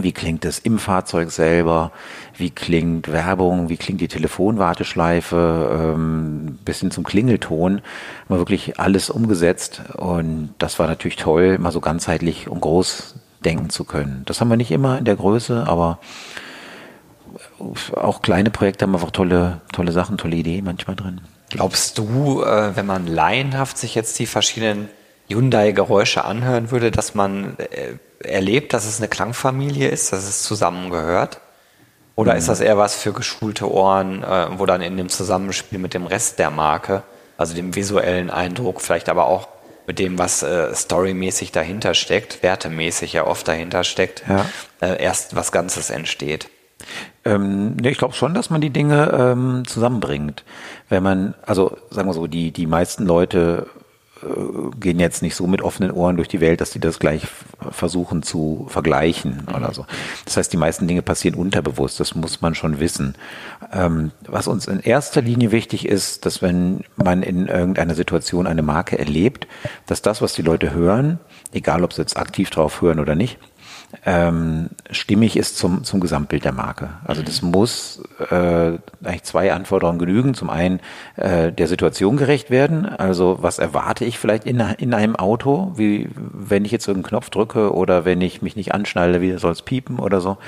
wie 0.00 0.12
klingt 0.12 0.44
es 0.44 0.58
im 0.58 0.78
Fahrzeug 0.78 1.30
selber? 1.30 1.92
Wie 2.36 2.50
klingt 2.50 3.12
Werbung? 3.12 3.68
Wie 3.68 3.76
klingt 3.76 4.00
die 4.00 4.08
Telefonwarteschleife? 4.08 5.94
Ähm, 5.94 6.58
bis 6.64 6.80
hin 6.80 6.90
zum 6.90 7.04
Klingelton. 7.04 7.80
Wir 8.28 8.38
wirklich 8.38 8.80
alles 8.80 9.08
umgesetzt. 9.08 9.82
Und 9.96 10.54
das 10.58 10.78
war 10.78 10.88
natürlich 10.88 11.16
toll, 11.16 11.58
mal 11.58 11.70
so 11.70 11.80
ganzheitlich 11.80 12.48
und 12.48 12.60
groß 12.60 13.14
denken 13.44 13.70
zu 13.70 13.84
können. 13.84 14.22
Das 14.24 14.40
haben 14.40 14.48
wir 14.48 14.56
nicht 14.56 14.72
immer 14.72 14.98
in 14.98 15.04
der 15.04 15.16
Größe, 15.16 15.64
aber 15.66 15.98
auch 17.94 18.22
kleine 18.22 18.50
Projekte 18.50 18.84
haben 18.84 18.94
einfach 18.94 19.10
tolle, 19.10 19.60
tolle 19.72 19.92
Sachen, 19.92 20.18
tolle 20.18 20.36
Ideen 20.36 20.64
manchmal 20.64 20.96
drin. 20.96 21.20
Glaubst 21.50 21.98
du, 21.98 22.42
äh, 22.42 22.74
wenn 22.74 22.86
man 22.86 23.06
laienhaft 23.06 23.78
sich 23.78 23.94
jetzt 23.94 24.18
die 24.18 24.26
verschiedenen 24.26 24.88
Hyundai-Geräusche 25.28 26.24
anhören 26.24 26.70
würde, 26.70 26.90
dass 26.90 27.14
man 27.14 27.56
äh, 27.58 27.96
erlebt, 28.26 28.72
dass 28.72 28.86
es 28.86 28.98
eine 28.98 29.08
Klangfamilie 29.08 29.88
ist, 29.88 30.12
dass 30.12 30.24
es 30.24 30.42
zusammengehört? 30.42 31.40
Oder 32.16 32.32
mhm. 32.32 32.38
ist 32.38 32.48
das 32.48 32.60
eher 32.60 32.78
was 32.78 32.94
für 32.94 33.12
geschulte 33.12 33.70
Ohren, 33.70 34.22
äh, 34.22 34.46
wo 34.58 34.66
dann 34.66 34.82
in 34.82 34.96
dem 34.96 35.08
Zusammenspiel 35.08 35.78
mit 35.78 35.94
dem 35.94 36.06
Rest 36.06 36.38
der 36.38 36.50
Marke, 36.50 37.02
also 37.36 37.54
dem 37.54 37.74
visuellen 37.74 38.30
Eindruck, 38.30 38.80
vielleicht 38.80 39.08
aber 39.08 39.26
auch 39.26 39.48
mit 39.86 39.98
dem, 39.98 40.18
was 40.18 40.42
äh, 40.42 40.74
storymäßig 40.74 41.52
dahinter 41.52 41.94
steckt, 41.94 42.42
wertemäßig 42.42 43.12
ja 43.12 43.26
oft 43.26 43.46
dahinter 43.46 43.84
steckt, 43.84 44.24
ja. 44.28 44.46
äh, 44.80 45.02
erst 45.02 45.36
was 45.36 45.52
Ganzes 45.52 45.90
entsteht? 45.90 46.48
Ähm, 47.24 47.76
nee, 47.76 47.90
ich 47.90 47.98
glaube 47.98 48.14
schon, 48.14 48.34
dass 48.34 48.50
man 48.50 48.60
die 48.60 48.70
Dinge 48.70 49.10
ähm, 49.12 49.62
zusammenbringt. 49.66 50.44
Wenn 50.88 51.02
man, 51.02 51.34
also 51.46 51.76
sagen 51.90 52.08
wir 52.08 52.14
so, 52.14 52.26
die, 52.26 52.50
die 52.50 52.66
meisten 52.66 53.04
Leute 53.06 53.66
gehen 54.78 55.00
jetzt 55.00 55.22
nicht 55.22 55.34
so 55.34 55.46
mit 55.46 55.62
offenen 55.62 55.90
Ohren 55.90 56.16
durch 56.16 56.28
die 56.28 56.40
Welt, 56.40 56.60
dass 56.60 56.70
die 56.70 56.80
das 56.80 56.98
gleich 56.98 57.26
versuchen 57.70 58.22
zu 58.22 58.66
vergleichen 58.68 59.46
oder 59.54 59.72
so. 59.72 59.86
Das 60.24 60.36
heißt, 60.36 60.52
die 60.52 60.56
meisten 60.56 60.86
Dinge 60.88 61.02
passieren 61.02 61.38
unterbewusst, 61.38 62.00
das 62.00 62.14
muss 62.14 62.40
man 62.40 62.54
schon 62.54 62.80
wissen. 62.80 63.14
Ähm, 63.72 64.12
was 64.26 64.48
uns 64.48 64.66
in 64.66 64.80
erster 64.80 65.22
Linie 65.22 65.52
wichtig 65.52 65.86
ist, 65.86 66.26
dass 66.26 66.42
wenn 66.42 66.84
man 66.96 67.22
in 67.22 67.46
irgendeiner 67.46 67.94
Situation 67.94 68.46
eine 68.46 68.62
Marke 68.62 68.98
erlebt, 68.98 69.46
dass 69.86 70.02
das, 70.02 70.22
was 70.22 70.34
die 70.34 70.42
Leute 70.42 70.72
hören, 70.72 71.18
egal 71.52 71.84
ob 71.84 71.92
sie 71.92 72.02
jetzt 72.02 72.16
aktiv 72.16 72.50
drauf 72.50 72.80
hören 72.82 73.00
oder 73.00 73.14
nicht, 73.14 73.38
ähm, 74.06 74.70
stimmig 74.90 75.36
ist 75.36 75.56
zum, 75.56 75.84
zum 75.84 76.00
Gesamtbild 76.00 76.44
der 76.44 76.52
Marke. 76.52 76.90
Also 77.04 77.22
das 77.22 77.42
muss 77.42 78.02
äh, 78.30 78.78
eigentlich 79.02 79.22
zwei 79.22 79.52
Anforderungen 79.52 79.98
genügen. 79.98 80.34
Zum 80.34 80.50
einen 80.50 80.80
äh, 81.16 81.52
der 81.52 81.68
Situation 81.68 82.16
gerecht 82.16 82.50
werden. 82.50 82.86
Also 82.86 83.38
was 83.40 83.58
erwarte 83.58 84.04
ich 84.04 84.18
vielleicht 84.18 84.46
in, 84.46 84.60
in 84.78 84.94
einem 84.94 85.16
Auto, 85.16 85.72
wie 85.76 86.08
wenn 86.14 86.64
ich 86.64 86.72
jetzt 86.72 86.88
irgendeinen 86.88 87.10
Knopf 87.10 87.30
drücke 87.30 87.72
oder 87.72 88.04
wenn 88.04 88.20
ich 88.20 88.42
mich 88.42 88.56
nicht 88.56 88.74
anschnalle, 88.74 89.20
wie 89.20 89.38
soll 89.38 89.52
es 89.52 89.62
piepen 89.62 89.98
oder 89.98 90.20
so 90.20 90.38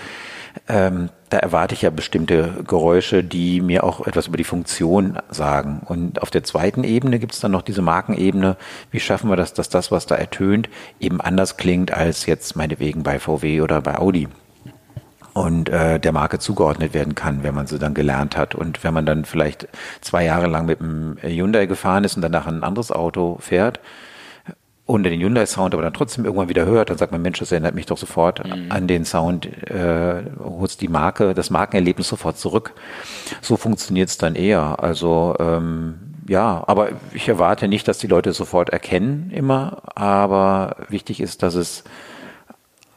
ähm, 0.68 1.10
da 1.30 1.38
erwarte 1.38 1.75
ich 1.75 1.82
ja 1.82 1.90
bestimmte 1.90 2.64
Geräusche, 2.66 3.25
die 3.25 3.60
mir 3.60 3.84
auch 3.84 4.06
etwas 4.06 4.28
über 4.28 4.36
die 4.36 4.44
Funktion 4.44 5.18
sagen. 5.28 5.82
Und 5.84 6.22
auf 6.22 6.30
der 6.30 6.44
zweiten 6.44 6.84
Ebene 6.84 7.18
gibt 7.18 7.34
es 7.34 7.40
dann 7.40 7.50
noch 7.50 7.62
diese 7.62 7.82
Markenebene. 7.82 8.56
Wie 8.90 9.00
schaffen 9.00 9.28
wir 9.28 9.36
das, 9.36 9.52
dass 9.52 9.68
das, 9.68 9.90
was 9.90 10.06
da 10.06 10.14
ertönt, 10.14 10.68
eben 11.00 11.20
anders 11.20 11.56
klingt 11.56 11.92
als 11.92 12.26
jetzt 12.26 12.56
meinetwegen 12.56 13.02
bei 13.02 13.18
VW 13.18 13.60
oder 13.60 13.80
bei 13.80 13.98
Audi? 13.98 14.28
und 15.34 15.68
äh, 15.68 16.00
der 16.00 16.12
Marke 16.12 16.38
zugeordnet 16.38 16.94
werden 16.94 17.14
kann, 17.14 17.42
wenn 17.42 17.54
man 17.54 17.66
sie 17.66 17.78
dann 17.78 17.92
gelernt 17.92 18.38
hat. 18.38 18.54
Und 18.54 18.82
wenn 18.82 18.94
man 18.94 19.04
dann 19.04 19.26
vielleicht 19.26 19.68
zwei 20.00 20.25
Jahre 20.25 20.46
lang 20.46 20.64
mit 20.64 20.80
einem 20.80 21.18
Hyundai 21.20 21.66
gefahren 21.66 22.04
ist 22.04 22.16
und 22.16 22.22
danach 22.22 22.46
ein 22.46 22.64
anderes 22.64 22.90
Auto 22.90 23.36
fährt 23.38 23.78
und 24.87 25.02
den 25.02 25.21
Hyundai-Sound 25.21 25.75
aber 25.75 25.83
dann 25.83 25.93
trotzdem 25.93 26.25
irgendwann 26.25 26.49
wieder 26.49 26.64
hört, 26.64 26.90
dann 26.90 26.99
sagt 26.99 27.11
man, 27.11 27.21
Mensch, 27.21 27.40
das 27.40 27.50
erinnert 27.50 27.75
mich 27.75 27.87
doch 27.87 27.99
sofort 27.99 28.45
mhm. 28.45 28.71
an 28.71 28.87
den 28.87 29.05
Sound, 29.05 29.47
äh, 29.69 30.23
holt 30.38 30.81
die 30.81 30.88
Marke, 30.88 31.35
das 31.35 31.50
Markenerlebnis 31.50 32.09
sofort 32.09 32.38
zurück. 32.38 32.73
So 33.43 33.57
funktioniert 33.57 34.09
es 34.09 34.16
dann 34.16 34.37
eher. 34.37 34.83
Also 34.83 35.35
ähm, 35.40 35.99
ja, 36.28 36.62
aber 36.66 36.90
ich 37.12 37.28
erwarte 37.28 37.66
nicht, 37.66 37.88
dass 37.88 37.99
die 37.99 38.07
Leute 38.07 38.33
sofort 38.33 38.71
erkennen 38.71 39.31
immer, 39.33 39.83
aber 39.97 40.76
wichtig 40.88 41.21
ist, 41.21 41.43
dass 41.43 41.55
es 41.55 41.83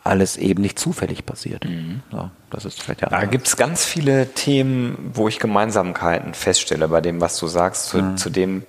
alles 0.04 0.38
eben 0.38 0.62
nicht 0.62 0.80
zufällig 0.80 1.26
passiert. 1.26 1.66
Mhm. 1.66 2.02
Ja, 2.12 2.32
das 2.52 2.66
ist 2.66 2.82
vielleicht 2.82 3.02
ja 3.02 3.10
da 3.10 3.26
gibt 3.26 3.48
es 3.48 3.58
ganz 3.58 3.86
viele 3.86 4.28
Themen, 4.34 5.12
wo 5.14 5.28
ich 5.28 5.40
Gemeinsamkeiten 5.40 6.34
feststelle 6.34 6.88
bei 6.88 7.02
dem, 7.02 7.20
was 7.20 7.38
du 7.38 7.48
sagst, 7.48 7.88
zu, 7.88 7.98
mhm. 7.98 8.18
zu 8.18 8.30
dem, 8.30 8.64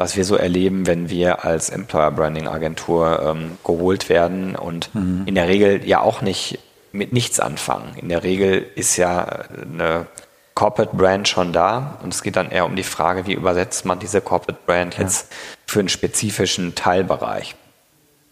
was 0.00 0.16
wir 0.16 0.24
so 0.24 0.34
erleben, 0.34 0.86
wenn 0.86 1.10
wir 1.10 1.44
als 1.44 1.68
Employer 1.68 2.10
Branding 2.10 2.48
Agentur 2.48 3.20
ähm, 3.22 3.58
geholt 3.62 4.08
werden 4.08 4.56
und 4.56 4.94
mhm. 4.94 5.24
in 5.26 5.34
der 5.34 5.46
Regel 5.46 5.86
ja 5.86 6.00
auch 6.00 6.22
nicht 6.22 6.58
mit 6.90 7.12
nichts 7.12 7.38
anfangen. 7.38 7.94
In 7.96 8.08
der 8.08 8.22
Regel 8.22 8.66
ist 8.76 8.96
ja 8.96 9.44
eine 9.60 10.06
Corporate 10.54 10.96
Brand 10.96 11.28
schon 11.28 11.52
da 11.52 11.98
und 12.02 12.14
es 12.14 12.22
geht 12.22 12.36
dann 12.36 12.50
eher 12.50 12.64
um 12.64 12.76
die 12.76 12.82
Frage, 12.82 13.26
wie 13.26 13.34
übersetzt 13.34 13.84
man 13.84 13.98
diese 13.98 14.22
Corporate 14.22 14.58
Brand 14.64 14.96
jetzt 14.96 15.30
ja. 15.30 15.36
für 15.66 15.80
einen 15.80 15.90
spezifischen 15.90 16.74
Teilbereich. 16.74 17.54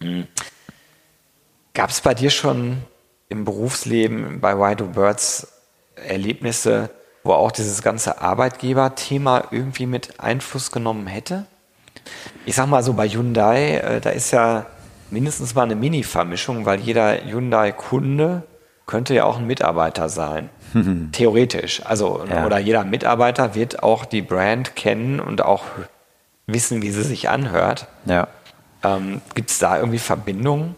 Mhm. 0.00 0.26
Gab 1.74 1.90
es 1.90 2.00
bei 2.00 2.14
dir 2.14 2.30
schon 2.30 2.78
im 3.28 3.44
Berufsleben 3.44 4.40
bei 4.40 4.56
Why 4.56 4.74
Do 4.74 4.86
Birds 4.86 5.48
Erlebnisse, 5.96 6.88
wo 7.24 7.34
auch 7.34 7.52
dieses 7.52 7.82
ganze 7.82 8.22
Arbeitgeberthema 8.22 9.48
irgendwie 9.50 9.84
mit 9.84 10.18
Einfluss 10.18 10.70
genommen 10.70 11.06
hätte? 11.06 11.44
Ich 12.46 12.54
sag 12.54 12.66
mal 12.66 12.82
so 12.82 12.94
bei 12.94 13.08
Hyundai, 13.08 13.76
äh, 13.76 14.00
da 14.00 14.10
ist 14.10 14.30
ja 14.30 14.66
mindestens 15.10 15.54
mal 15.54 15.62
eine 15.62 15.74
Mini-Vermischung, 15.74 16.66
weil 16.66 16.80
jeder 16.80 17.24
Hyundai-Kunde 17.24 18.42
könnte 18.86 19.14
ja 19.14 19.24
auch 19.24 19.38
ein 19.38 19.46
Mitarbeiter 19.46 20.08
sein. 20.08 20.48
Theoretisch. 21.12 21.84
Also, 21.84 22.24
ja. 22.28 22.46
oder 22.46 22.58
jeder 22.58 22.84
Mitarbeiter 22.84 23.54
wird 23.54 23.82
auch 23.82 24.04
die 24.04 24.22
Brand 24.22 24.76
kennen 24.76 25.20
und 25.20 25.42
auch 25.42 25.64
wissen, 26.46 26.82
wie 26.82 26.90
sie 26.90 27.02
sich 27.02 27.28
anhört. 27.28 27.86
Ja. 28.06 28.28
Ähm, 28.82 29.20
Gibt 29.34 29.50
es 29.50 29.58
da 29.58 29.78
irgendwie 29.78 29.98
Verbindungen? 29.98 30.74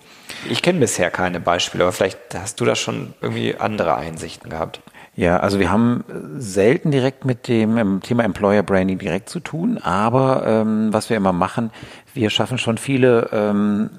Ich 0.48 0.62
kenne 0.62 0.80
bisher 0.80 1.10
keine 1.10 1.40
Beispiele, 1.40 1.84
aber 1.84 1.92
vielleicht 1.92 2.18
hast 2.34 2.60
du 2.60 2.64
da 2.64 2.74
schon 2.74 3.14
irgendwie 3.20 3.56
andere 3.56 3.96
Einsichten 3.96 4.50
gehabt. 4.50 4.80
Ja, 5.20 5.36
also 5.36 5.58
wir 5.58 5.70
haben 5.70 6.02
selten 6.38 6.90
direkt 6.90 7.26
mit 7.26 7.46
dem 7.46 7.76
ähm, 7.76 8.00
Thema 8.00 8.24
Employer 8.24 8.62
Branding 8.62 8.96
direkt 8.96 9.28
zu 9.28 9.38
tun, 9.40 9.76
aber 9.76 10.46
ähm, 10.46 10.94
was 10.94 11.10
wir 11.10 11.18
immer 11.18 11.34
machen, 11.34 11.72
wir 12.14 12.30
schaffen 12.30 12.56
schon 12.56 12.78
viele 12.78 13.28
ähm, 13.30 13.90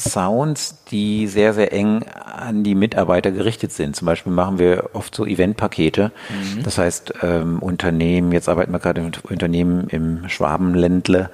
Sounds, 0.00 0.82
die 0.90 1.26
sehr, 1.26 1.52
sehr 1.52 1.72
eng 1.72 2.04
an 2.04 2.64
die 2.64 2.74
Mitarbeiter 2.74 3.30
gerichtet 3.30 3.72
sind. 3.72 3.94
Zum 3.94 4.06
Beispiel 4.06 4.32
machen 4.32 4.58
wir 4.58 4.90
oft 4.94 5.14
so 5.14 5.26
Eventpakete. 5.26 6.10
Mhm. 6.30 6.62
Das 6.62 6.78
heißt, 6.78 7.14
ähm, 7.22 7.58
Unternehmen, 7.58 8.32
jetzt 8.32 8.48
arbeiten 8.48 8.72
wir 8.72 8.78
gerade 8.78 9.02
mit 9.02 9.24
Unternehmen 9.24 9.88
im 9.88 10.28
Schwabenländle, 10.28 11.30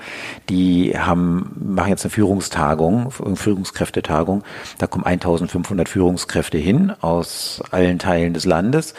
die 0.48 0.98
haben, 0.98 1.52
machen 1.74 1.90
jetzt 1.90 2.04
eine 2.04 2.10
Führungstagung, 2.10 3.10
Führungskräftetagung. 3.10 4.42
Da 4.78 4.86
kommen 4.86 5.04
1500 5.04 5.88
Führungskräfte 5.88 6.58
hin 6.58 6.92
aus 7.00 7.62
allen 7.70 7.98
Teilen 7.98 8.34
des 8.34 8.44
Landes. 8.44 8.94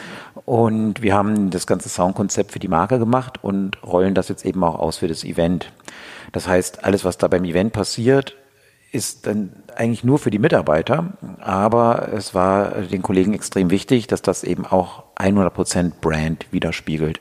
Und 0.46 1.02
wir 1.02 1.14
haben 1.14 1.50
das 1.50 1.66
ganze 1.66 1.90
Soundkonzept 1.90 2.52
für 2.52 2.58
die 2.58 2.68
Marke 2.68 2.98
gemacht 2.98 3.42
und 3.42 3.82
rollen 3.82 4.14
das 4.14 4.28
jetzt 4.28 4.46
eben 4.46 4.64
auch 4.64 4.78
aus 4.78 4.96
für 4.98 5.08
das 5.08 5.24
Event. 5.24 5.70
Das 6.32 6.48
heißt, 6.48 6.84
alles, 6.84 7.04
was 7.04 7.18
da 7.18 7.28
beim 7.28 7.44
Event 7.44 7.72
passiert, 7.72 8.34
ist 8.90 9.26
dann 9.26 9.52
eigentlich 9.76 10.02
nur 10.02 10.18
für 10.18 10.30
die 10.30 10.38
Mitarbeiter, 10.38 11.12
aber 11.40 12.08
es 12.14 12.34
war 12.34 12.70
den 12.70 13.02
Kollegen 13.02 13.34
extrem 13.34 13.70
wichtig, 13.70 14.06
dass 14.06 14.22
das 14.22 14.44
eben 14.44 14.64
auch 14.64 15.04
100% 15.16 15.92
Brand 16.00 16.46
widerspiegelt. 16.52 17.20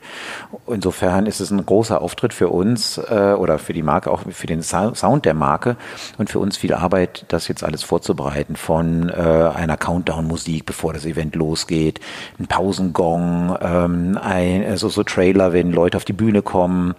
Insofern 0.65 1.25
ist 1.25 1.41
es 1.41 1.51
ein 1.51 1.65
großer 1.65 2.01
Auftritt 2.01 2.33
für 2.33 2.49
uns 2.49 2.97
äh, 2.97 3.35
oder 3.37 3.59
für 3.59 3.73
die 3.73 3.83
Marke, 3.83 4.11
auch 4.11 4.21
für 4.29 4.47
den 4.47 4.63
Sound 4.63 5.25
der 5.25 5.33
Marke 5.33 5.75
und 6.17 6.29
für 6.29 6.39
uns 6.39 6.57
viel 6.57 6.73
Arbeit, 6.73 7.25
das 7.27 7.47
jetzt 7.47 7.63
alles 7.63 7.83
vorzubereiten 7.83 8.55
von 8.55 9.09
äh, 9.09 9.13
einer 9.13 9.77
Countdown-Musik, 9.77 10.65
bevor 10.65 10.93
das 10.93 11.05
Event 11.05 11.35
losgeht, 11.35 11.99
ein 12.39 12.47
Pausengong, 12.47 13.57
ähm, 13.61 14.19
ein, 14.21 14.65
also 14.65 14.87
so 14.89 15.03
Trailer, 15.03 15.51
wenn 15.51 15.71
Leute 15.71 15.97
auf 15.97 16.05
die 16.05 16.13
Bühne 16.13 16.41
kommen, 16.41 16.95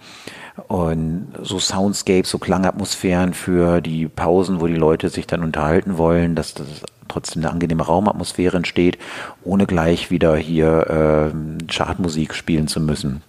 und 0.67 1.33
so 1.41 1.59
Soundscapes, 1.59 2.29
so 2.29 2.37
Klangatmosphären 2.37 3.33
für 3.33 3.81
die 3.81 4.07
Pausen, 4.07 4.61
wo 4.61 4.67
die 4.67 4.75
Leute 4.75 5.09
sich 5.09 5.27
dann 5.27 5.43
unterhalten 5.43 5.97
wollen, 5.97 6.35
dass 6.35 6.53
das 6.53 6.67
trotzdem 7.07 7.43
eine 7.43 7.51
angenehme 7.51 7.83
Raumatmosphäre 7.83 8.57
entsteht, 8.57 8.97
ohne 9.43 9.65
gleich 9.65 10.11
wieder 10.11 10.37
hier 10.37 11.33
äh, 11.33 11.71
Chartmusik 11.71 12.33
spielen 12.33 12.67
zu 12.67 12.79
müssen. 12.79 13.21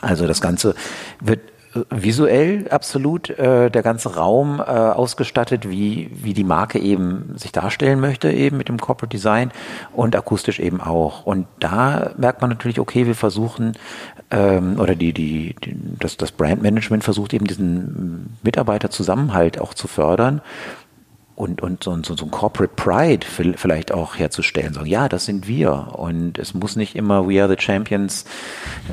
Also 0.00 0.26
das 0.26 0.40
Ganze 0.40 0.74
wird 1.20 1.40
visuell 1.90 2.66
absolut 2.70 3.30
äh, 3.30 3.70
der 3.70 3.82
ganze 3.82 4.16
Raum 4.16 4.58
äh, 4.58 4.62
ausgestattet, 4.62 5.70
wie, 5.70 6.10
wie 6.12 6.34
die 6.34 6.44
Marke 6.44 6.78
eben 6.78 7.34
sich 7.36 7.52
darstellen 7.52 8.00
möchte, 8.00 8.30
eben 8.30 8.56
mit 8.56 8.68
dem 8.68 8.78
Corporate 8.78 9.16
Design 9.16 9.52
und 9.92 10.16
akustisch 10.16 10.58
eben 10.58 10.80
auch. 10.80 11.26
Und 11.26 11.46
da 11.60 12.10
merkt 12.16 12.40
man 12.40 12.50
natürlich, 12.50 12.80
okay, 12.80 13.06
wir 13.06 13.14
versuchen, 13.14 13.74
ähm, 14.32 14.80
oder 14.80 14.96
die, 14.96 15.12
die, 15.12 15.54
die, 15.64 15.76
das, 15.98 16.16
das 16.16 16.32
Brandmanagement 16.32 17.04
versucht 17.04 17.34
eben 17.34 17.46
diesen 17.46 18.36
Mitarbeiterzusammenhalt 18.42 19.60
auch 19.60 19.74
zu 19.74 19.86
fördern 19.86 20.40
und, 21.40 21.62
und 21.62 21.82
so, 21.82 21.96
so, 22.02 22.14
so 22.14 22.26
ein 22.26 22.30
Corporate 22.30 22.74
Pride 22.76 23.26
vielleicht 23.26 23.92
auch 23.92 24.16
herzustellen. 24.16 24.74
Sagen, 24.74 24.86
ja, 24.86 25.08
das 25.08 25.24
sind 25.24 25.48
wir. 25.48 25.94
Und 25.94 26.38
es 26.38 26.52
muss 26.52 26.76
nicht 26.76 26.94
immer 26.94 27.26
We 27.26 27.42
are 27.42 27.48
the 27.48 27.60
Champions 27.60 28.26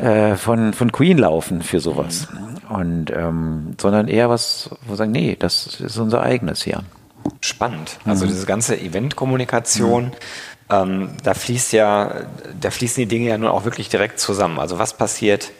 äh, 0.01 0.35
von, 0.35 0.71
von 0.71 0.93
Queen 0.93 1.17
laufen 1.17 1.61
für 1.61 1.81
sowas. 1.81 2.29
Und 2.69 3.11
ähm, 3.11 3.75
sondern 3.79 4.07
eher 4.07 4.29
was, 4.29 4.69
wo 4.85 4.93
wir 4.93 4.95
sagen, 4.95 5.11
nee, 5.11 5.35
das 5.37 5.81
ist 5.81 5.97
unser 5.97 6.21
eigenes 6.21 6.63
hier. 6.63 6.83
Spannend. 7.41 7.99
Also 8.05 8.23
mhm. 8.23 8.29
diese 8.29 8.45
ganze 8.45 8.79
Eventkommunikation, 8.79 10.05
mhm. 10.05 10.11
ähm, 10.69 11.09
da 11.23 11.33
fließt 11.33 11.73
ja, 11.73 12.27
da 12.59 12.71
fließen 12.71 13.01
die 13.01 13.07
Dinge 13.07 13.27
ja 13.27 13.37
nun 13.37 13.49
auch 13.49 13.65
wirklich 13.65 13.89
direkt 13.89 14.21
zusammen. 14.21 14.59
Also 14.59 14.79
was 14.79 14.95
passiert 14.95 15.51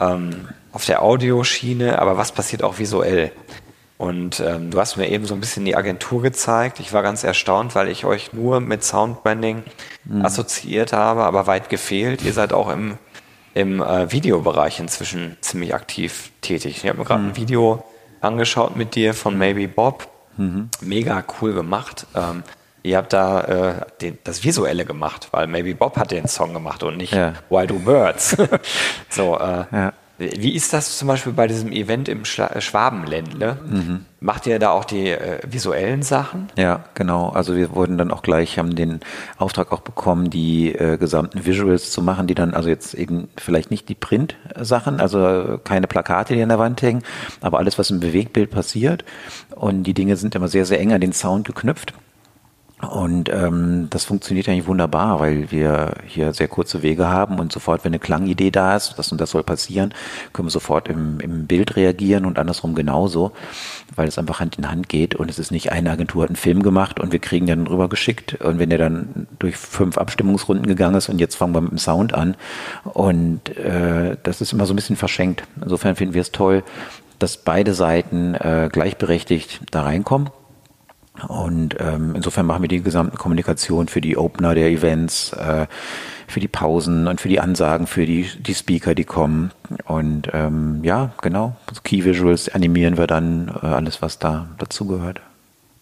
ähm, 0.00 0.48
auf 0.72 0.86
der 0.86 1.02
Audioschiene, 1.02 1.98
aber 1.98 2.16
was 2.16 2.32
passiert 2.32 2.62
auch 2.62 2.78
visuell? 2.78 3.32
Und 4.02 4.40
ähm, 4.40 4.72
du 4.72 4.80
hast 4.80 4.96
mir 4.96 5.08
eben 5.08 5.26
so 5.26 5.34
ein 5.34 5.38
bisschen 5.38 5.64
die 5.64 5.76
Agentur 5.76 6.22
gezeigt. 6.22 6.80
Ich 6.80 6.92
war 6.92 7.04
ganz 7.04 7.22
erstaunt, 7.22 7.76
weil 7.76 7.86
ich 7.86 8.04
euch 8.04 8.32
nur 8.32 8.58
mit 8.58 8.82
Soundbranding 8.82 9.62
mhm. 10.06 10.24
assoziiert 10.24 10.92
habe, 10.92 11.22
aber 11.22 11.46
weit 11.46 11.68
gefehlt. 11.68 12.20
Ihr 12.22 12.32
seid 12.32 12.52
auch 12.52 12.68
im, 12.68 12.98
im 13.54 13.80
äh, 13.80 14.10
Videobereich 14.10 14.80
inzwischen 14.80 15.36
ziemlich 15.40 15.72
aktiv 15.72 16.32
tätig. 16.40 16.78
Ich 16.78 16.88
habe 16.88 16.98
mir 16.98 17.04
gerade 17.04 17.22
mhm. 17.22 17.28
ein 17.28 17.36
Video 17.36 17.84
angeschaut 18.20 18.74
mit 18.74 18.96
dir 18.96 19.14
von 19.14 19.38
Maybe 19.38 19.68
Bob. 19.68 20.08
Mhm. 20.36 20.68
Mega 20.80 21.22
cool 21.40 21.54
gemacht. 21.54 22.08
Ähm, 22.16 22.42
ihr 22.82 22.96
habt 22.96 23.12
da 23.12 23.40
äh, 23.42 23.74
den, 24.00 24.18
das 24.24 24.42
Visuelle 24.42 24.84
gemacht, 24.84 25.28
weil 25.30 25.46
Maybe 25.46 25.76
Bob 25.76 25.96
hat 25.96 26.10
den 26.10 26.26
Song 26.26 26.54
gemacht 26.54 26.82
und 26.82 26.96
nicht 26.96 27.12
ja. 27.12 27.34
Why 27.50 27.68
Do 27.68 27.78
Birds. 27.78 28.36
so, 29.10 29.38
äh, 29.38 29.64
ja. 29.70 29.92
Wie 30.18 30.54
ist 30.54 30.72
das 30.72 30.98
zum 30.98 31.08
Beispiel 31.08 31.32
bei 31.32 31.46
diesem 31.46 31.72
Event 31.72 32.08
im 32.08 32.24
Schla 32.24 32.60
Schwabenländle? 32.60 33.58
Mhm. 33.66 34.06
Macht 34.20 34.46
ihr 34.46 34.58
da 34.58 34.70
auch 34.70 34.84
die 34.84 35.08
äh, 35.08 35.40
visuellen 35.44 36.02
Sachen? 36.02 36.48
Ja, 36.56 36.84
genau. 36.94 37.30
Also 37.30 37.56
wir 37.56 37.74
wurden 37.74 37.98
dann 37.98 38.12
auch 38.12 38.22
gleich, 38.22 38.58
haben 38.58 38.76
den 38.76 39.00
Auftrag 39.38 39.72
auch 39.72 39.80
bekommen, 39.80 40.30
die 40.30 40.74
äh, 40.74 40.96
gesamten 40.96 41.44
Visuals 41.44 41.90
zu 41.90 42.02
machen, 42.02 42.26
die 42.26 42.34
dann 42.34 42.54
also 42.54 42.68
jetzt 42.68 42.94
eben 42.94 43.28
vielleicht 43.36 43.70
nicht 43.70 43.88
die 43.88 43.94
Print-Sachen, 43.94 45.00
also 45.00 45.58
keine 45.64 45.88
Plakate, 45.88 46.34
die 46.34 46.42
an 46.42 46.50
der 46.50 46.58
Wand 46.58 46.82
hängen, 46.82 47.02
aber 47.40 47.58
alles, 47.58 47.78
was 47.78 47.90
im 47.90 47.98
Bewegtbild 47.98 48.50
passiert. 48.50 49.04
Und 49.56 49.84
die 49.84 49.94
Dinge 49.94 50.16
sind 50.16 50.34
immer 50.34 50.48
sehr, 50.48 50.66
sehr 50.66 50.78
eng 50.78 50.92
an 50.92 51.00
den 51.00 51.12
Sound 51.12 51.46
geknüpft. 51.46 51.94
Und 52.88 53.28
ähm, 53.28 53.86
das 53.90 54.04
funktioniert 54.04 54.48
eigentlich 54.48 54.66
wunderbar, 54.66 55.20
weil 55.20 55.52
wir 55.52 55.94
hier 56.04 56.32
sehr 56.32 56.48
kurze 56.48 56.82
Wege 56.82 57.08
haben 57.08 57.38
und 57.38 57.52
sofort, 57.52 57.84
wenn 57.84 57.90
eine 57.90 58.00
Klangidee 58.00 58.50
da 58.50 58.74
ist, 58.76 58.94
das 58.96 59.12
und 59.12 59.20
das 59.20 59.30
soll 59.30 59.44
passieren, 59.44 59.94
können 60.32 60.48
wir 60.48 60.50
sofort 60.50 60.88
im, 60.88 61.20
im 61.20 61.46
Bild 61.46 61.76
reagieren 61.76 62.24
und 62.24 62.40
andersrum 62.40 62.74
genauso, 62.74 63.32
weil 63.94 64.08
es 64.08 64.18
einfach 64.18 64.40
Hand 64.40 64.58
in 64.58 64.68
Hand 64.68 64.88
geht 64.88 65.14
und 65.14 65.30
es 65.30 65.38
ist 65.38 65.52
nicht 65.52 65.70
eine 65.70 65.92
Agentur 65.92 66.24
hat 66.24 66.30
einen 66.30 66.36
Film 66.36 66.62
gemacht 66.64 66.98
und 66.98 67.12
wir 67.12 67.20
kriegen 67.20 67.46
den 67.46 67.68
rüber 67.68 67.88
geschickt 67.88 68.34
und 68.40 68.58
wenn 68.58 68.70
der 68.70 68.78
dann 68.78 69.28
durch 69.38 69.56
fünf 69.56 69.96
Abstimmungsrunden 69.96 70.66
gegangen 70.66 70.96
ist 70.96 71.08
und 71.08 71.20
jetzt 71.20 71.36
fangen 71.36 71.54
wir 71.54 71.60
mit 71.60 71.70
dem 71.70 71.78
Sound 71.78 72.14
an. 72.14 72.36
Und 72.84 73.56
äh, 73.56 74.16
das 74.24 74.40
ist 74.40 74.52
immer 74.52 74.66
so 74.66 74.72
ein 74.72 74.76
bisschen 74.76 74.96
verschenkt. 74.96 75.44
Insofern 75.62 75.94
finden 75.94 76.14
wir 76.14 76.22
es 76.22 76.32
toll, 76.32 76.64
dass 77.20 77.36
beide 77.36 77.74
Seiten 77.74 78.34
äh, 78.34 78.68
gleichberechtigt 78.72 79.60
da 79.70 79.82
reinkommen 79.82 80.30
Und 81.28 81.76
ähm, 81.78 82.14
insofern 82.16 82.46
machen 82.46 82.62
wir 82.62 82.68
die 82.68 82.82
gesamte 82.82 83.18
Kommunikation 83.18 83.88
für 83.88 84.00
die 84.00 84.16
Opener 84.16 84.54
der 84.54 84.70
Events, 84.70 85.32
äh, 85.34 85.66
für 86.26 86.40
die 86.40 86.48
Pausen 86.48 87.06
und 87.06 87.20
für 87.20 87.28
die 87.28 87.38
Ansagen 87.38 87.86
für 87.86 88.06
die, 88.06 88.26
die 88.38 88.54
Speaker, 88.54 88.94
die 88.94 89.04
kommen. 89.04 89.50
Und 89.84 90.28
ähm, 90.32 90.80
ja, 90.82 91.10
genau, 91.20 91.54
Key 91.84 92.04
Visuals 92.04 92.48
animieren 92.48 92.96
wir 92.96 93.06
dann, 93.06 93.48
äh, 93.62 93.66
alles, 93.66 94.00
was 94.00 94.18
da 94.18 94.48
dazugehört. 94.58 95.20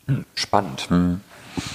Hm, 0.06 0.24
spannend. 0.34 0.86
Hm. 0.90 1.20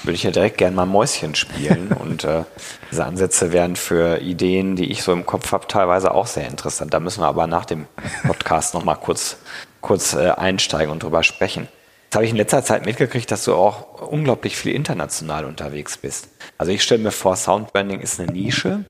Würde 0.03 0.15
ich 0.15 0.23
ja 0.23 0.31
direkt 0.31 0.57
gerne 0.57 0.75
mal 0.75 0.85
Mäuschen 0.85 1.35
spielen. 1.35 1.87
und 1.99 2.25
äh, 2.25 2.43
diese 2.91 3.05
Ansätze 3.05 3.53
wären 3.53 3.77
für 3.77 4.19
Ideen, 4.19 4.75
die 4.75 4.91
ich 4.91 5.01
so 5.01 5.13
im 5.13 5.25
Kopf 5.25 5.53
habe, 5.53 5.67
teilweise 5.67 6.11
auch 6.11 6.27
sehr 6.27 6.47
interessant. 6.47 6.93
Da 6.93 6.99
müssen 6.99 7.21
wir 7.21 7.27
aber 7.27 7.47
nach 7.47 7.65
dem 7.65 7.85
Podcast 8.27 8.73
nochmal 8.73 8.97
kurz, 8.97 9.37
kurz 9.79 10.13
äh, 10.13 10.31
einsteigen 10.31 10.91
und 10.91 11.03
drüber 11.03 11.23
sprechen. 11.23 11.69
Jetzt 12.15 12.19
habe 12.19 12.25
ich 12.27 12.31
in 12.31 12.37
letzter 12.37 12.63
Zeit 12.63 12.85
mitgekriegt, 12.85 13.29
dass 13.29 13.43
du 13.43 13.55
auch 13.55 14.09
unglaublich 14.09 14.55
viel 14.55 14.73
international 14.73 15.43
unterwegs 15.43 15.97
bist. 15.97 16.29
Also 16.57 16.71
ich 16.71 16.81
stelle 16.81 17.03
mir 17.03 17.11
vor, 17.11 17.35
Soundbranding 17.35 17.99
ist 17.99 18.21
eine 18.21 18.31
Nische. 18.31 18.85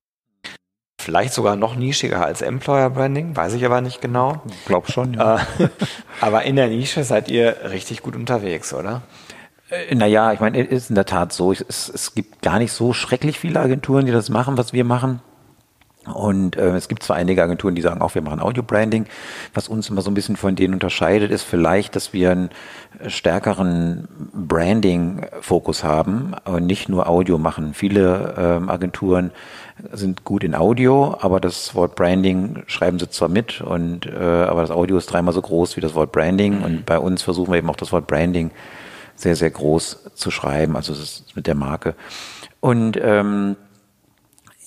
Vielleicht 1.02 1.34
sogar 1.34 1.56
noch 1.56 1.76
nischiger 1.76 2.24
als 2.24 2.44
Employer 2.44 2.92
Branding, 2.92 3.36
weiß 3.36 3.54
ich 3.54 3.66
aber 3.66 3.82
nicht 3.82 4.00
genau. 4.00 4.44
Glaub 4.68 4.92
schon, 4.92 5.16
ja. 5.16 5.38
Äh, 5.38 5.70
aber 6.22 6.44
in 6.44 6.56
der 6.56 6.68
Nische 6.68 7.04
seid 7.04 7.28
ihr 7.28 7.72
richtig 7.72 8.04
gut 8.04 8.16
unterwegs, 8.16 8.76
oder? 8.76 9.02
Äh, 9.72 9.96
naja, 9.96 10.32
ich 10.32 10.40
meine, 10.40 10.64
es 10.64 10.84
ist 10.84 10.90
in 10.92 10.96
der 10.96 11.08
Tat 11.08 11.34
so. 11.34 11.52
Es, 11.52 11.90
es 11.90 12.14
gibt 12.14 12.44
gar 12.44 12.60
nicht 12.60 12.74
so 12.74 12.94
schrecklich 12.94 13.40
viele 13.40 13.60
Agenturen, 13.60 14.06
die 14.06 14.12
das 14.12 14.30
machen, 14.30 14.56
was 14.56 14.72
wir 14.72 14.86
machen. 14.86 15.20
Und 16.14 16.56
äh, 16.56 16.76
es 16.76 16.88
gibt 16.88 17.04
zwar 17.04 17.16
einige 17.16 17.42
Agenturen, 17.42 17.76
die 17.76 17.82
sagen 17.82 18.02
auch, 18.02 18.14
wir 18.16 18.22
machen 18.22 18.40
Audio-Branding. 18.40 19.06
Was 19.54 19.68
uns 19.68 19.90
immer 19.90 20.02
so 20.02 20.12
ein 20.12 20.14
bisschen 20.14 20.36
von 20.36 20.56
denen 20.56 20.76
unterscheidet, 20.76 21.32
ist 21.32 21.44
vielleicht, 21.44 21.96
dass 21.96 22.14
wir 22.14 22.32
einen 22.32 22.50
stärkeren 23.08 24.08
Branding-Fokus 24.34 25.84
haben 25.84 26.34
und 26.46 26.66
nicht 26.66 26.90
nur 26.90 27.10
Audio 27.10 27.38
machen. 27.38 27.74
Viele 27.74 28.36
ähm, 28.38 28.70
Agenturen 28.70 29.32
sind 29.92 30.24
gut 30.24 30.44
in 30.44 30.56
Audio, 30.56 31.18
aber 31.20 31.40
das 31.40 31.76
Wort 31.76 31.96
Branding 31.96 32.64
schreiben 32.68 33.00
sie 33.00 33.10
zwar 33.10 33.28
mit, 33.28 33.62
und 33.62 34.06
äh, 34.06 34.20
aber 34.20 34.62
das 34.62 34.72
Audio 34.72 34.98
ist 34.98 35.08
dreimal 35.08 35.34
so 35.34 35.42
groß 35.42 35.76
wie 35.76 35.82
das 35.82 35.96
Wort 35.96 36.12
Branding. 36.12 36.62
Und 36.62 36.86
bei 36.86 37.00
uns 37.00 37.24
versuchen 37.24 37.52
wir 37.52 37.58
eben 37.58 37.70
auch 37.70 37.76
das 37.76 37.92
Wort 37.92 38.08
Branding 38.08 38.52
sehr, 39.16 39.36
sehr 39.36 39.50
groß 39.50 40.12
zu 40.14 40.32
schreiben, 40.32 40.76
also 40.76 40.94
das 40.94 41.02
ist 41.02 41.36
mit 41.36 41.48
der 41.48 41.56
Marke. 41.56 41.96
Und 42.60 42.98
ähm, 43.02 43.56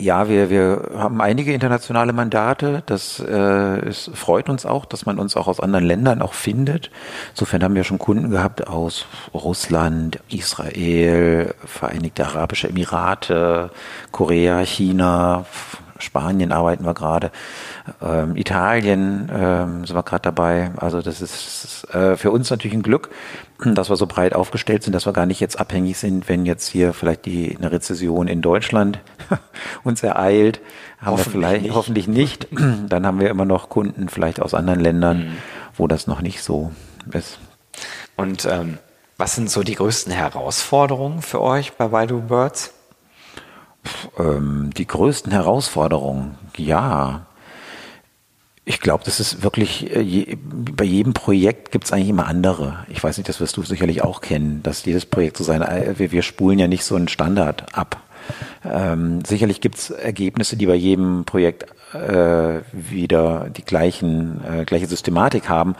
ja, 0.00 0.28
wir, 0.28 0.48
wir 0.48 0.90
haben 0.96 1.20
einige 1.20 1.52
internationale 1.52 2.12
Mandate. 2.12 2.82
Das 2.86 3.18
äh, 3.18 3.78
es 3.88 4.10
freut 4.14 4.48
uns 4.48 4.64
auch, 4.64 4.84
dass 4.84 5.06
man 5.06 5.18
uns 5.18 5.36
auch 5.36 5.48
aus 5.48 5.58
anderen 5.58 5.84
Ländern 5.84 6.22
auch 6.22 6.34
findet. 6.34 6.90
Insofern 7.30 7.64
haben 7.64 7.74
wir 7.74 7.82
schon 7.82 7.98
Kunden 7.98 8.30
gehabt 8.30 8.68
aus 8.68 9.06
Russland, 9.34 10.20
Israel, 10.28 11.52
Vereinigte 11.64 12.26
Arabische 12.26 12.68
Emirate, 12.68 13.70
Korea, 14.12 14.60
China, 14.60 15.46
Spanien 15.98 16.52
arbeiten 16.52 16.84
wir 16.84 16.94
gerade, 16.94 17.30
ähm, 18.02 18.36
Italien 18.36 19.30
ähm, 19.32 19.84
sind 19.84 19.96
wir 19.96 20.02
gerade 20.02 20.22
dabei. 20.22 20.70
Also 20.76 21.02
das 21.02 21.20
ist 21.20 21.84
äh, 21.94 22.16
für 22.16 22.30
uns 22.30 22.50
natürlich 22.50 22.76
ein 22.76 22.82
Glück, 22.82 23.10
dass 23.64 23.90
wir 23.90 23.96
so 23.96 24.06
breit 24.06 24.34
aufgestellt 24.34 24.82
sind, 24.82 24.92
dass 24.92 25.06
wir 25.06 25.12
gar 25.12 25.26
nicht 25.26 25.40
jetzt 25.40 25.58
abhängig 25.58 25.98
sind, 25.98 26.28
wenn 26.28 26.46
jetzt 26.46 26.68
hier 26.68 26.92
vielleicht 26.92 27.26
die 27.26 27.56
eine 27.56 27.72
Rezession 27.72 28.28
in 28.28 28.42
Deutschland 28.42 29.00
uns 29.84 30.02
ereilt, 30.02 30.60
haben 31.00 31.12
hoffentlich 31.12 31.26
wir 31.26 31.40
vielleicht 31.40 31.62
nicht. 31.62 31.74
hoffentlich 31.74 32.08
nicht. 32.08 32.48
Dann 32.88 33.06
haben 33.06 33.20
wir 33.20 33.30
immer 33.30 33.44
noch 33.44 33.68
Kunden 33.68 34.08
vielleicht 34.08 34.40
aus 34.40 34.54
anderen 34.54 34.80
Ländern, 34.80 35.18
mhm. 35.18 35.36
wo 35.76 35.86
das 35.86 36.06
noch 36.06 36.20
nicht 36.20 36.42
so 36.42 36.72
ist. 37.12 37.38
Und 38.16 38.46
ähm, 38.46 38.78
was 39.16 39.34
sind 39.34 39.50
so 39.50 39.64
die 39.64 39.74
größten 39.74 40.12
Herausforderungen 40.12 41.22
für 41.22 41.40
euch 41.40 41.72
bei 41.72 41.88
Baidu 41.88 42.20
Birds? 42.20 42.72
Ähm, 44.18 44.70
die 44.76 44.86
größten 44.86 45.32
Herausforderungen, 45.32 46.36
ja. 46.56 47.26
Ich 48.64 48.80
glaube, 48.80 49.04
das 49.04 49.18
ist 49.18 49.42
wirklich, 49.42 49.94
äh, 49.94 50.00
je, 50.00 50.36
bei 50.36 50.84
jedem 50.84 51.14
Projekt 51.14 51.72
gibt 51.72 51.84
es 51.84 51.92
eigentlich 51.92 52.10
immer 52.10 52.26
andere. 52.26 52.84
Ich 52.88 53.02
weiß 53.02 53.16
nicht, 53.16 53.28
das 53.28 53.40
wirst 53.40 53.56
du 53.56 53.62
sicherlich 53.62 54.02
auch 54.02 54.20
kennen, 54.20 54.62
dass 54.62 54.84
jedes 54.84 55.06
Projekt 55.06 55.38
so 55.38 55.44
sein, 55.44 55.62
äh, 55.62 55.98
wir, 55.98 56.12
wir 56.12 56.22
spulen 56.22 56.58
ja 56.58 56.68
nicht 56.68 56.84
so 56.84 56.94
einen 56.94 57.08
Standard 57.08 57.74
ab. 57.76 58.02
Ähm, 58.64 59.24
sicherlich 59.24 59.60
gibt 59.60 59.76
es 59.76 59.90
Ergebnisse, 59.90 60.56
die 60.56 60.66
bei 60.66 60.74
jedem 60.74 61.24
Projekt 61.24 61.66
äh, 61.94 62.60
wieder 62.72 63.48
die 63.50 63.64
gleichen, 63.64 64.40
äh, 64.44 64.64
gleiche 64.64 64.86
Systematik 64.86 65.48
haben, 65.48 65.74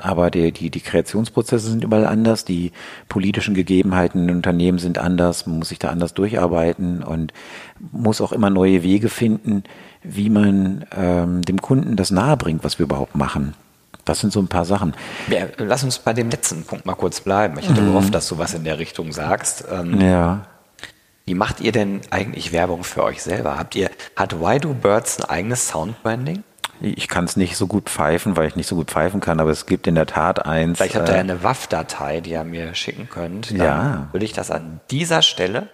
aber 0.00 0.30
die, 0.30 0.52
die, 0.52 0.70
die 0.70 0.80
Kreationsprozesse 0.80 1.68
sind 1.70 1.84
überall 1.84 2.06
anders, 2.06 2.44
die 2.44 2.72
politischen 3.08 3.54
Gegebenheiten 3.54 4.28
in 4.28 4.36
Unternehmen 4.36 4.78
sind 4.78 4.98
anders, 4.98 5.46
man 5.46 5.58
muss 5.58 5.70
sich 5.70 5.78
da 5.78 5.88
anders 5.88 6.14
durcharbeiten 6.14 7.02
und 7.02 7.32
muss 7.92 8.20
auch 8.20 8.32
immer 8.32 8.50
neue 8.50 8.82
Wege 8.82 9.08
finden, 9.08 9.64
wie 10.02 10.30
man 10.30 10.84
ähm, 10.96 11.42
dem 11.42 11.60
Kunden 11.60 11.96
das 11.96 12.10
nahebringt, 12.10 12.62
was 12.62 12.78
wir 12.78 12.84
überhaupt 12.84 13.16
machen. 13.16 13.54
Das 14.04 14.20
sind 14.20 14.32
so 14.32 14.40
ein 14.40 14.48
paar 14.48 14.64
Sachen. 14.64 14.94
Ja, 15.28 15.46
lass 15.58 15.84
uns 15.84 15.98
bei 15.98 16.14
dem 16.14 16.30
letzten 16.30 16.64
Punkt 16.64 16.86
mal 16.86 16.94
kurz 16.94 17.20
bleiben. 17.20 17.58
Ich 17.58 17.68
hätte 17.68 17.82
mhm. 17.82 17.88
gehofft, 17.88 18.14
dass 18.14 18.26
du 18.28 18.38
was 18.38 18.54
in 18.54 18.64
der 18.64 18.78
Richtung 18.78 19.12
sagst. 19.12 19.64
Ähm, 19.70 20.00
ja. 20.00 20.46
Wie 21.28 21.34
macht 21.34 21.60
ihr 21.60 21.72
denn 21.72 22.00
eigentlich 22.08 22.52
Werbung 22.52 22.84
für 22.84 23.04
euch 23.04 23.22
selber? 23.22 23.58
Habt 23.58 23.74
ihr, 23.74 23.90
hat 24.16 24.40
Why 24.40 24.58
Do 24.58 24.72
Birds 24.72 25.20
ein 25.20 25.28
eigenes 25.28 25.68
Soundbranding? 25.68 26.42
Ich 26.80 27.06
kann 27.06 27.26
es 27.26 27.36
nicht 27.36 27.58
so 27.58 27.66
gut 27.66 27.90
pfeifen, 27.90 28.34
weil 28.38 28.48
ich 28.48 28.56
nicht 28.56 28.66
so 28.66 28.76
gut 28.76 28.90
pfeifen 28.90 29.20
kann, 29.20 29.38
aber 29.38 29.50
es 29.50 29.66
gibt 29.66 29.86
in 29.86 29.94
der 29.94 30.06
Tat 30.06 30.46
eins. 30.46 30.78
Vielleicht 30.78 30.96
habt 30.96 31.10
ihr 31.10 31.16
äh, 31.16 31.18
eine 31.18 31.42
WAV-Datei, 31.42 32.22
die 32.22 32.30
ihr 32.30 32.44
mir 32.44 32.74
schicken 32.74 33.10
könnt. 33.10 33.50
Dann 33.50 33.58
ja. 33.58 34.08
Würde 34.12 34.24
ich 34.24 34.32
das 34.32 34.50
an 34.50 34.80
dieser 34.90 35.20
Stelle 35.20 35.68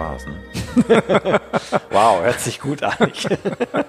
war's. 0.00 0.26
Ne? 0.26 0.34
wow, 1.90 2.22
hört 2.22 2.40
sich 2.40 2.60
gut 2.60 2.82
an. 2.82 2.96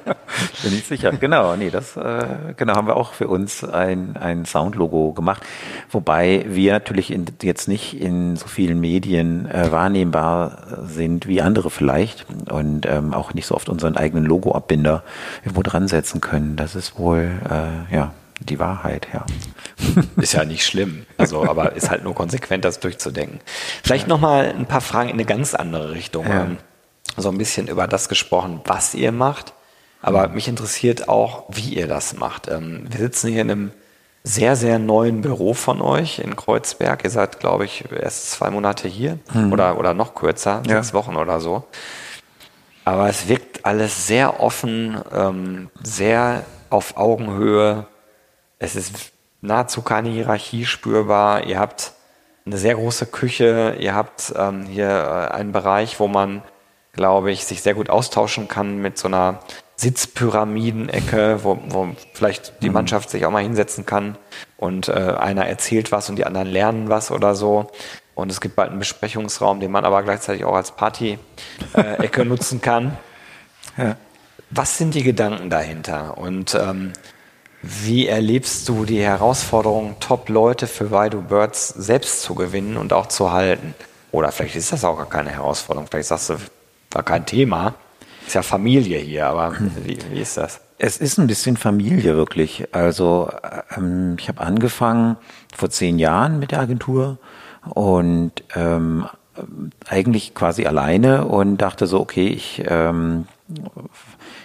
Bin 0.63 0.73
ich 0.73 0.85
sicher. 0.85 1.11
Genau, 1.11 1.55
nee, 1.55 1.69
das 1.69 1.97
äh, 1.97 2.53
genau 2.57 2.75
haben 2.75 2.87
wir 2.87 2.97
auch 2.97 3.13
für 3.13 3.27
uns 3.27 3.63
ein, 3.63 4.17
ein 4.17 4.45
Soundlogo 4.45 5.13
gemacht, 5.13 5.43
wobei 5.89 6.45
wir 6.47 6.73
natürlich 6.73 7.11
in, 7.11 7.25
jetzt 7.41 7.67
nicht 7.67 7.99
in 7.99 8.35
so 8.35 8.47
vielen 8.47 8.79
Medien 8.79 9.49
äh, 9.49 9.71
wahrnehmbar 9.71 10.57
sind 10.85 11.27
wie 11.27 11.41
andere 11.41 11.69
vielleicht 11.69 12.25
und 12.49 12.85
ähm, 12.85 13.13
auch 13.13 13.33
nicht 13.33 13.45
so 13.47 13.55
oft 13.55 13.69
unseren 13.69 13.97
eigenen 13.97 14.25
Logoabbinder 14.25 15.03
irgendwo 15.43 15.61
dran 15.63 15.87
setzen 15.87 16.21
können. 16.21 16.55
Das 16.55 16.75
ist 16.75 16.97
wohl 16.97 17.31
äh, 17.49 17.93
ja 17.93 18.13
die 18.49 18.59
Wahrheit, 18.59 19.07
ja. 19.13 19.25
Ist 20.17 20.33
ja 20.33 20.45
nicht 20.45 20.65
schlimm. 20.65 21.05
Also, 21.17 21.47
aber 21.47 21.73
ist 21.73 21.89
halt 21.89 22.03
nur 22.03 22.15
konsequent, 22.15 22.65
das 22.65 22.79
durchzudenken. 22.79 23.39
Vielleicht 23.83 24.07
nochmal 24.07 24.53
ein 24.57 24.65
paar 24.65 24.81
Fragen 24.81 25.09
in 25.09 25.15
eine 25.15 25.25
ganz 25.25 25.53
andere 25.53 25.91
Richtung. 25.91 26.25
Ja. 26.27 26.43
Ähm, 26.43 26.57
so 27.17 27.29
ein 27.29 27.37
bisschen 27.37 27.67
über 27.67 27.87
das 27.87 28.09
gesprochen, 28.09 28.61
was 28.65 28.93
ihr 28.93 29.11
macht. 29.11 29.53
Aber 30.01 30.27
mich 30.29 30.47
interessiert 30.47 31.07
auch, 31.09 31.43
wie 31.49 31.75
ihr 31.75 31.87
das 31.87 32.15
macht. 32.15 32.47
Ähm, 32.47 32.85
wir 32.89 32.99
sitzen 32.99 33.29
hier 33.31 33.41
in 33.41 33.51
einem 33.51 33.71
sehr, 34.23 34.55
sehr 34.55 34.79
neuen 34.79 35.21
Büro 35.21 35.53
von 35.53 35.81
euch 35.81 36.19
in 36.19 36.35
Kreuzberg. 36.35 37.03
Ihr 37.03 37.09
seid, 37.09 37.39
glaube 37.39 37.65
ich, 37.65 37.85
erst 37.91 38.31
zwei 38.31 38.49
Monate 38.51 38.87
hier 38.87 39.19
hm. 39.31 39.51
oder, 39.51 39.77
oder 39.77 39.93
noch 39.93 40.13
kürzer, 40.13 40.61
ja. 40.67 40.75
sechs 40.75 40.93
Wochen 40.93 41.15
oder 41.15 41.39
so. 41.39 41.63
Aber 42.83 43.09
es 43.09 43.27
wirkt 43.27 43.65
alles 43.65 44.07
sehr 44.07 44.39
offen, 44.39 44.99
ähm, 45.13 45.69
sehr 45.83 46.43
auf 46.69 46.97
Augenhöhe. 46.97 47.85
Es 48.59 48.75
ist 48.75 49.11
nahezu 49.41 49.81
keine 49.81 50.09
Hierarchie 50.09 50.65
spürbar. 50.65 51.45
Ihr 51.45 51.59
habt 51.59 51.93
eine 52.45 52.57
sehr 52.57 52.75
große 52.75 53.07
Küche. 53.07 53.75
Ihr 53.79 53.93
habt 53.93 54.33
ähm, 54.35 54.65
hier 54.65 54.89
äh, 54.89 55.33
einen 55.33 55.51
Bereich, 55.51 55.99
wo 55.99 56.07
man, 56.07 56.41
glaube 56.93 57.31
ich, 57.31 57.45
sich 57.45 57.61
sehr 57.61 57.75
gut 57.75 57.89
austauschen 57.89 58.47
kann 58.47 58.77
mit 58.77 58.97
so 58.97 59.07
einer 59.07 59.39
Sitzpyramidenecke, 59.81 61.43
wo, 61.43 61.59
wo 61.69 61.89
vielleicht 62.13 62.53
die 62.61 62.67
mhm. 62.67 62.73
Mannschaft 62.73 63.09
sich 63.09 63.25
auch 63.25 63.31
mal 63.31 63.41
hinsetzen 63.41 63.85
kann 63.85 64.15
und 64.57 64.89
äh, 64.89 64.91
einer 64.91 65.47
erzählt 65.47 65.91
was 65.91 66.09
und 66.09 66.17
die 66.17 66.25
anderen 66.25 66.47
lernen 66.47 66.89
was 66.89 67.09
oder 67.09 67.33
so. 67.33 67.71
Und 68.13 68.31
es 68.31 68.41
gibt 68.41 68.55
bald 68.55 68.69
einen 68.69 68.79
Besprechungsraum, 68.79 69.59
den 69.59 69.71
man 69.71 69.83
aber 69.83 70.03
gleichzeitig 70.03 70.45
auch 70.45 70.53
als 70.53 70.71
Party-Ecke 70.73 72.21
äh, 72.21 72.25
nutzen 72.25 72.61
kann. 72.61 72.95
Ja. 73.77 73.95
Was 74.51 74.77
sind 74.77 74.93
die 74.93 75.03
Gedanken 75.03 75.49
dahinter? 75.49 76.17
Und 76.17 76.53
ähm, 76.53 76.93
wie 77.63 78.07
erlebst 78.07 78.69
du 78.69 78.85
die 78.85 79.01
Herausforderung, 79.01 79.95
Top-Leute 79.99 80.67
für 80.67 80.91
Waidu 80.91 81.21
Birds 81.21 81.69
selbst 81.69 82.21
zu 82.21 82.35
gewinnen 82.35 82.77
und 82.77 82.93
auch 82.93 83.07
zu 83.07 83.31
halten? 83.31 83.73
Oder 84.11 84.31
vielleicht 84.31 84.57
ist 84.57 84.73
das 84.73 84.83
auch 84.83 84.97
gar 84.97 85.09
keine 85.09 85.31
Herausforderung. 85.31 85.87
Vielleicht 85.89 86.09
sagst 86.09 86.29
du, 86.29 86.35
war 86.91 87.03
kein 87.03 87.25
Thema. 87.25 87.73
Ist 88.31 88.35
ja 88.35 88.43
Familie 88.43 88.97
hier, 88.97 89.27
aber 89.27 89.55
wie, 89.83 89.97
wie 90.09 90.21
ist 90.21 90.37
das? 90.37 90.61
Es 90.77 90.95
ist 90.95 91.17
ein 91.17 91.27
bisschen 91.27 91.57
Familie 91.57 92.15
wirklich. 92.15 92.65
Also 92.71 93.29
ähm, 93.75 94.15
ich 94.17 94.29
habe 94.29 94.39
angefangen 94.39 95.17
vor 95.53 95.69
zehn 95.69 95.99
Jahren 95.99 96.39
mit 96.39 96.51
der 96.51 96.61
Agentur 96.61 97.17
und 97.65 98.31
ähm, 98.55 99.05
eigentlich 99.85 100.33
quasi 100.33 100.65
alleine 100.65 101.25
und 101.25 101.57
dachte 101.57 101.87
so, 101.87 101.99
okay, 101.99 102.27
ich 102.27 102.63
ähm, 102.67 103.25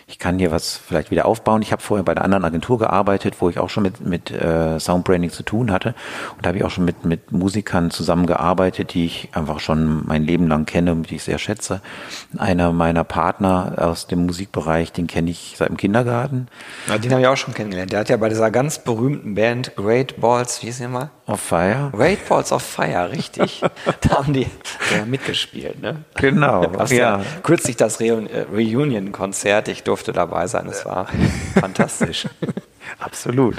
ich 0.08 0.20
kann 0.20 0.38
hier 0.38 0.52
was 0.52 0.76
vielleicht 0.76 1.10
wieder 1.10 1.26
aufbauen. 1.26 1.62
Ich 1.62 1.72
habe 1.72 1.82
vorher 1.82 2.04
bei 2.04 2.12
einer 2.12 2.22
anderen 2.22 2.44
Agentur 2.44 2.78
gearbeitet, 2.78 3.40
wo 3.40 3.50
ich 3.50 3.58
auch 3.58 3.68
schon 3.68 3.82
mit, 3.82 4.00
mit 4.06 4.30
äh, 4.30 4.78
Soundbranding 4.78 5.30
zu 5.30 5.42
tun 5.42 5.72
hatte. 5.72 5.96
Und 6.36 6.46
da 6.46 6.48
habe 6.48 6.58
ich 6.58 6.64
auch 6.64 6.70
schon 6.70 6.84
mit, 6.84 7.04
mit 7.04 7.32
Musikern 7.32 7.90
zusammengearbeitet, 7.90 8.94
die 8.94 9.04
ich 9.04 9.30
einfach 9.32 9.58
schon 9.58 10.06
mein 10.06 10.22
Leben 10.22 10.46
lang 10.46 10.64
kenne 10.64 10.92
und 10.92 11.10
die 11.10 11.16
ich 11.16 11.24
sehr 11.24 11.38
schätze. 11.38 11.80
Einer 12.38 12.72
meiner 12.72 13.02
Partner 13.02 13.74
aus 13.78 14.06
dem 14.06 14.26
Musikbereich, 14.26 14.92
den 14.92 15.08
kenne 15.08 15.28
ich 15.28 15.56
seit 15.58 15.70
dem 15.70 15.76
Kindergarten. 15.76 16.46
Ja, 16.88 16.98
den 16.98 17.10
habe 17.10 17.22
ich 17.22 17.26
auch 17.26 17.36
schon 17.36 17.54
kennengelernt. 17.54 17.90
Der 17.90 17.98
hat 17.98 18.08
ja 18.08 18.16
bei 18.16 18.28
dieser 18.28 18.52
ganz 18.52 18.78
berühmten 18.78 19.34
Band 19.34 19.74
Great 19.74 20.20
Balls, 20.20 20.62
wie 20.62 20.66
hieß 20.66 20.78
die 20.78 20.86
mal? 20.86 21.10
Of 21.26 21.40
Fire. 21.40 21.90
Great 21.92 22.28
Balls 22.28 22.52
of 22.52 22.62
Fire, 22.62 23.10
richtig. 23.10 23.60
da 24.02 24.18
haben 24.18 24.32
die 24.32 24.46
ja, 24.96 25.04
mitgespielt, 25.04 25.82
ne? 25.82 26.04
Genau. 26.14 26.62
ja. 26.90 26.94
ja. 26.94 27.20
Kürzlich 27.42 27.76
das 27.76 27.98
Re 27.98 28.46
Reunion-Konzert. 28.52 29.66
Ich 29.66 29.82
durfte 29.82 29.95
dabei 30.04 30.46
sein. 30.46 30.66
Es 30.66 30.84
war 30.84 31.06
fantastisch. 31.54 32.28
Absolut. 32.98 33.56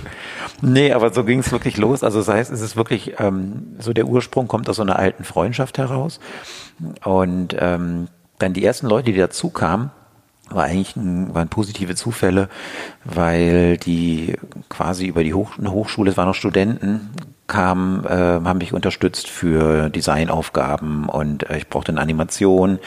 Nee, 0.62 0.93
aber 0.93 1.13
so 1.13 1.23
ging 1.23 1.39
es 1.39 1.52
wirklich 1.52 1.78
los. 1.78 2.04
Also 2.04 2.19
das 2.19 2.28
heißt, 2.28 2.52
es 2.52 2.62
ist 2.62 2.76
wirklich, 2.76 3.19
ähm, 3.19 3.76
so 3.80 3.93
der 3.93 4.06
Ursprung 4.06 4.47
kommt 4.47 4.69
aus 4.69 4.78
so 4.78 4.82
einer 4.82 4.97
alten 4.97 5.23
Freundschaft 5.23 5.78
heraus. 5.78 6.19
Und 7.04 7.56
ähm, 7.60 8.08
dann 8.39 8.54
die 8.54 8.63
ersten 8.63 8.88
Leute, 8.88 9.12
die 9.12 9.17
dazu 9.17 9.50
kamen, 9.50 9.91
war 10.49 10.65
eigentlich 10.65 10.95
ein, 10.95 11.33
waren 11.33 11.49
positive 11.49 11.95
Zufälle, 11.95 12.49
weil 13.03 13.77
die 13.77 14.36
quasi 14.69 15.07
über 15.07 15.23
die 15.23 15.33
Hoch, 15.33 15.57
Hochschule, 15.57 16.12
es 16.12 16.17
waren 16.17 16.27
noch 16.27 16.36
Studenten, 16.36 17.10
kamen, 17.47 18.05
äh, 18.05 18.10
haben 18.10 18.57
mich 18.57 18.73
unterstützt 18.73 19.29
für 19.29 19.89
Designaufgaben 19.89 21.07
und 21.07 21.49
äh, 21.49 21.57
ich 21.57 21.69
brauchte 21.69 21.91
eine 21.91 22.01
Animation. 22.01 22.79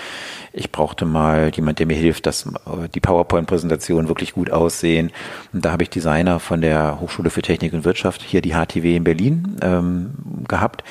Ich 0.53 0.71
brauchte 0.71 1.07
mal 1.07 1.51
jemand, 1.55 1.79
der 1.79 1.87
mir 1.87 1.97
hilft, 1.97 2.27
dass 2.27 2.47
äh, 2.47 2.89
die 2.95 3.01
PowerPoint-Präsentationen 3.01 4.09
wirklich 4.09 4.35
gut 4.35 4.51
aussehen. 4.51 5.11
Und 5.53 5.65
da 5.65 5.73
habe 5.73 5.83
ich 5.83 5.91
Designer 5.91 6.41
von 6.41 6.61
der 6.61 7.01
Hochschule 7.01 7.31
für 7.31 7.43
Technik 7.43 7.73
und 7.73 7.85
Wirtschaft, 7.85 8.23
hier 8.23 8.43
die 8.43 8.53
HTW 8.53 8.97
in 8.97 9.05
Berlin, 9.05 9.57
ähm, 9.63 10.11
gehabt. 10.47 10.85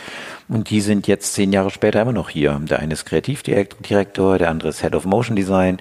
Und 0.50 0.72
die 0.72 0.82
sind 0.82 1.08
jetzt 1.08 1.34
zehn 1.34 1.54
Jahre 1.54 1.70
später 1.70 2.02
immer 2.02 2.12
noch 2.12 2.30
hier. 2.30 2.60
Der 2.70 2.80
eine 2.80 2.94
ist 2.94 3.06
Kreativdirektor, 3.06 4.40
der 4.40 4.50
andere 4.50 4.70
ist 4.70 4.82
Head 4.82 4.96
of 4.96 5.06
Motion 5.06 5.36
Design. 5.36 5.78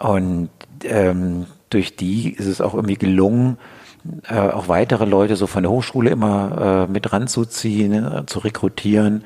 Und 0.00 0.48
ähm, 0.84 1.46
durch 1.70 1.94
die 1.94 2.32
ist 2.32 2.46
es 2.46 2.60
auch 2.62 2.74
irgendwie 2.74 2.96
gelungen, 2.96 3.58
äh, 4.28 4.38
auch 4.38 4.68
weitere 4.68 5.04
Leute 5.04 5.36
so 5.36 5.46
von 5.46 5.62
der 5.62 5.70
Hochschule 5.70 6.10
immer 6.10 6.86
äh, 6.88 6.90
mit 6.90 7.12
ranzuziehen, 7.12 7.92
äh, 7.92 8.26
zu 8.26 8.38
rekrutieren. 8.38 9.24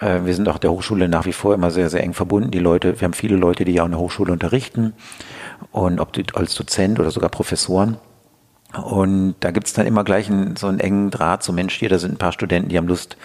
Äh, 0.00 0.24
wir 0.24 0.34
sind 0.34 0.48
auch 0.48 0.58
der 0.58 0.72
Hochschule 0.72 1.08
nach 1.08 1.26
wie 1.26 1.32
vor 1.32 1.54
immer 1.54 1.70
sehr, 1.70 1.88
sehr 1.90 2.02
eng 2.02 2.14
verbunden. 2.14 2.50
Die 2.50 2.58
Leute, 2.58 3.00
wir 3.00 3.04
haben 3.04 3.12
viele 3.12 3.36
Leute, 3.36 3.64
die 3.64 3.72
ja 3.72 3.84
in 3.84 3.92
der 3.92 4.00
Hochschule 4.00 4.32
unterrichten 4.32 4.94
und 5.70 6.00
ob 6.00 6.12
die 6.12 6.24
als 6.34 6.54
Dozent 6.54 6.98
oder 6.98 7.12
sogar 7.12 7.30
Professoren. 7.30 7.98
Und 8.76 9.34
da 9.40 9.50
gibt's 9.50 9.72
dann 9.72 9.86
immer 9.86 10.04
gleich 10.04 10.30
einen, 10.30 10.54
so 10.54 10.68
einen 10.68 10.78
engen 10.78 11.10
Draht 11.10 11.42
zum 11.42 11.56
Mensch 11.56 11.74
hier. 11.74 11.88
Da 11.88 11.98
sind 11.98 12.12
ein 12.12 12.18
paar 12.18 12.32
Studenten, 12.32 12.68
die 12.68 12.78
haben 12.78 12.86
Lust, 12.86 13.16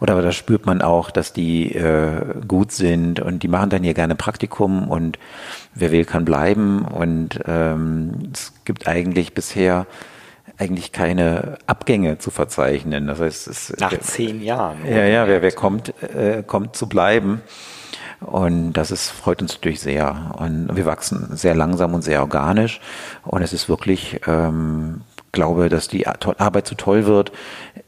oder 0.00 0.20
da 0.22 0.30
spürt 0.30 0.66
man 0.66 0.82
auch, 0.82 1.10
dass 1.10 1.32
die 1.32 1.74
äh, 1.74 2.40
gut 2.46 2.70
sind 2.70 3.18
und 3.20 3.42
die 3.42 3.48
machen 3.48 3.70
dann 3.70 3.82
hier 3.82 3.94
gerne 3.94 4.14
Praktikum 4.14 4.88
und 4.88 5.18
wer 5.74 5.90
will, 5.90 6.04
kann 6.04 6.24
bleiben. 6.24 6.84
Und 6.84 7.40
ähm, 7.46 8.30
es 8.32 8.52
gibt 8.64 8.86
eigentlich 8.86 9.34
bisher 9.34 9.86
eigentlich 10.58 10.92
keine 10.92 11.58
Abgänge 11.66 12.18
zu 12.18 12.30
verzeichnen. 12.30 13.08
Das 13.08 13.18
heißt, 13.18 13.48
es, 13.48 13.74
nach 13.78 13.98
zehn 13.98 14.42
Jahren. 14.42 14.78
Ja, 14.88 15.04
ja, 15.04 15.26
wer, 15.26 15.42
wer 15.42 15.52
kommt, 15.52 15.92
äh, 16.02 16.44
kommt 16.46 16.76
zu 16.76 16.88
bleiben. 16.88 17.42
Und 18.24 18.72
das 18.72 18.90
ist, 18.90 19.10
freut 19.10 19.42
uns 19.42 19.54
natürlich 19.54 19.80
sehr. 19.80 20.34
Und 20.38 20.74
wir 20.74 20.86
wachsen 20.86 21.36
sehr 21.36 21.54
langsam 21.54 21.94
und 21.94 22.02
sehr 22.02 22.20
organisch. 22.20 22.80
Und 23.22 23.42
es 23.42 23.52
ist 23.52 23.68
wirklich, 23.68 24.20
ähm, 24.26 25.02
glaube, 25.32 25.68
dass 25.68 25.88
die 25.88 26.06
Arbeit 26.06 26.66
so 26.66 26.74
toll 26.74 27.06
wird, 27.06 27.32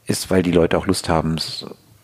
ist, 0.05 0.29
weil 0.29 0.43
die 0.43 0.51
Leute 0.51 0.77
auch 0.77 0.85
Lust 0.85 1.09
haben, 1.09 1.37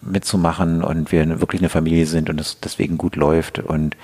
mitzumachen 0.02 0.84
und 0.84 1.12
wir 1.12 1.40
wirklich 1.40 1.62
eine 1.62 1.70
Familie 1.70 2.06
sind 2.06 2.30
und 2.30 2.42
es 2.42 2.60
deswegen 2.60 2.98
gut 2.98 3.16
läuft. 3.16 3.60
Und 3.60 3.96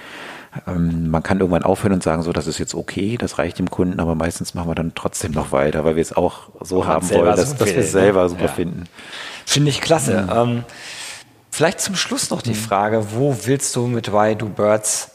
ähm, 0.67 1.09
man 1.09 1.23
kann 1.23 1.39
irgendwann 1.39 1.63
aufhören 1.63 1.93
und 1.93 2.03
sagen, 2.03 2.23
so, 2.23 2.31
das 2.31 2.47
ist 2.47 2.57
jetzt 2.57 2.73
okay, 2.73 3.17
das 3.17 3.37
reicht 3.37 3.59
dem 3.59 3.69
Kunden, 3.69 3.99
aber 3.99 4.15
meistens 4.15 4.53
machen 4.53 4.69
wir 4.69 4.75
dann 4.75 4.93
trotzdem 4.95 5.31
noch 5.31 5.51
weiter, 5.51 5.85
weil 5.85 5.95
wir 5.95 6.01
es 6.01 6.15
auch 6.15 6.49
so 6.61 6.87
haben 6.87 7.09
wollen, 7.09 7.35
dass, 7.35 7.51
so 7.51 7.57
dass 7.57 7.67
wir 7.69 7.77
es 7.77 7.91
selber 7.91 8.23
ne? 8.23 8.29
super 8.29 8.45
ja. 8.45 8.47
finden. 8.47 8.83
Finde 9.45 9.69
ich 9.69 9.81
klasse. 9.81 10.23
Mhm. 10.23 10.29
Ähm, 10.35 10.63
Vielleicht 11.59 11.81
zum 11.81 11.97
Schluss 11.97 12.29
noch 12.29 12.41
die 12.41 12.53
Frage, 12.53 13.11
wo 13.11 13.35
willst 13.43 13.75
du 13.75 13.85
mit 13.85 14.13
Why 14.13 14.33
Do 14.33 14.45
Birds 14.45 15.11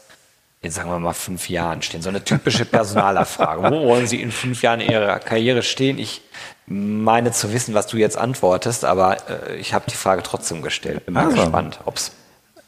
in, 0.61 0.69
sagen 0.69 0.91
wir 0.91 0.99
mal, 0.99 1.13
fünf 1.13 1.49
Jahren 1.49 1.81
stehen? 1.81 2.03
So 2.03 2.09
eine 2.09 2.23
typische 2.23 2.65
Personalerfrage. 2.65 3.63
wo 3.63 3.87
wollen 3.87 4.05
Sie 4.05 4.21
in 4.21 4.31
fünf 4.31 4.61
Jahren 4.61 4.79
in 4.79 4.91
Ihrer 4.91 5.17
Karriere 5.17 5.63
stehen? 5.63 5.97
Ich 5.97 6.21
meine 6.67 7.31
zu 7.31 7.51
wissen, 7.51 7.73
was 7.73 7.87
du 7.87 7.97
jetzt 7.97 8.15
antwortest, 8.15 8.85
aber 8.85 9.17
äh, 9.27 9.55
ich 9.55 9.73
habe 9.73 9.85
die 9.89 9.95
Frage 9.95 10.21
trotzdem 10.21 10.61
gestellt. 10.61 11.03
Bin 11.07 11.15
mal 11.15 11.25
also. 11.25 11.35
gespannt, 11.35 11.79
ob's, 11.85 12.11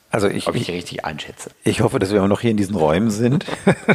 also 0.09 0.27
ich, 0.27 0.47
ob 0.47 0.55
ich, 0.55 0.63
ich 0.63 0.71
richtig 0.71 1.05
einschätze. 1.05 1.51
Ich 1.63 1.81
hoffe, 1.81 1.99
dass 1.99 2.11
wir 2.11 2.23
auch 2.23 2.27
noch 2.27 2.41
hier 2.41 2.49
in 2.49 2.57
diesen 2.57 2.75
Räumen 2.75 3.11
sind. 3.11 3.45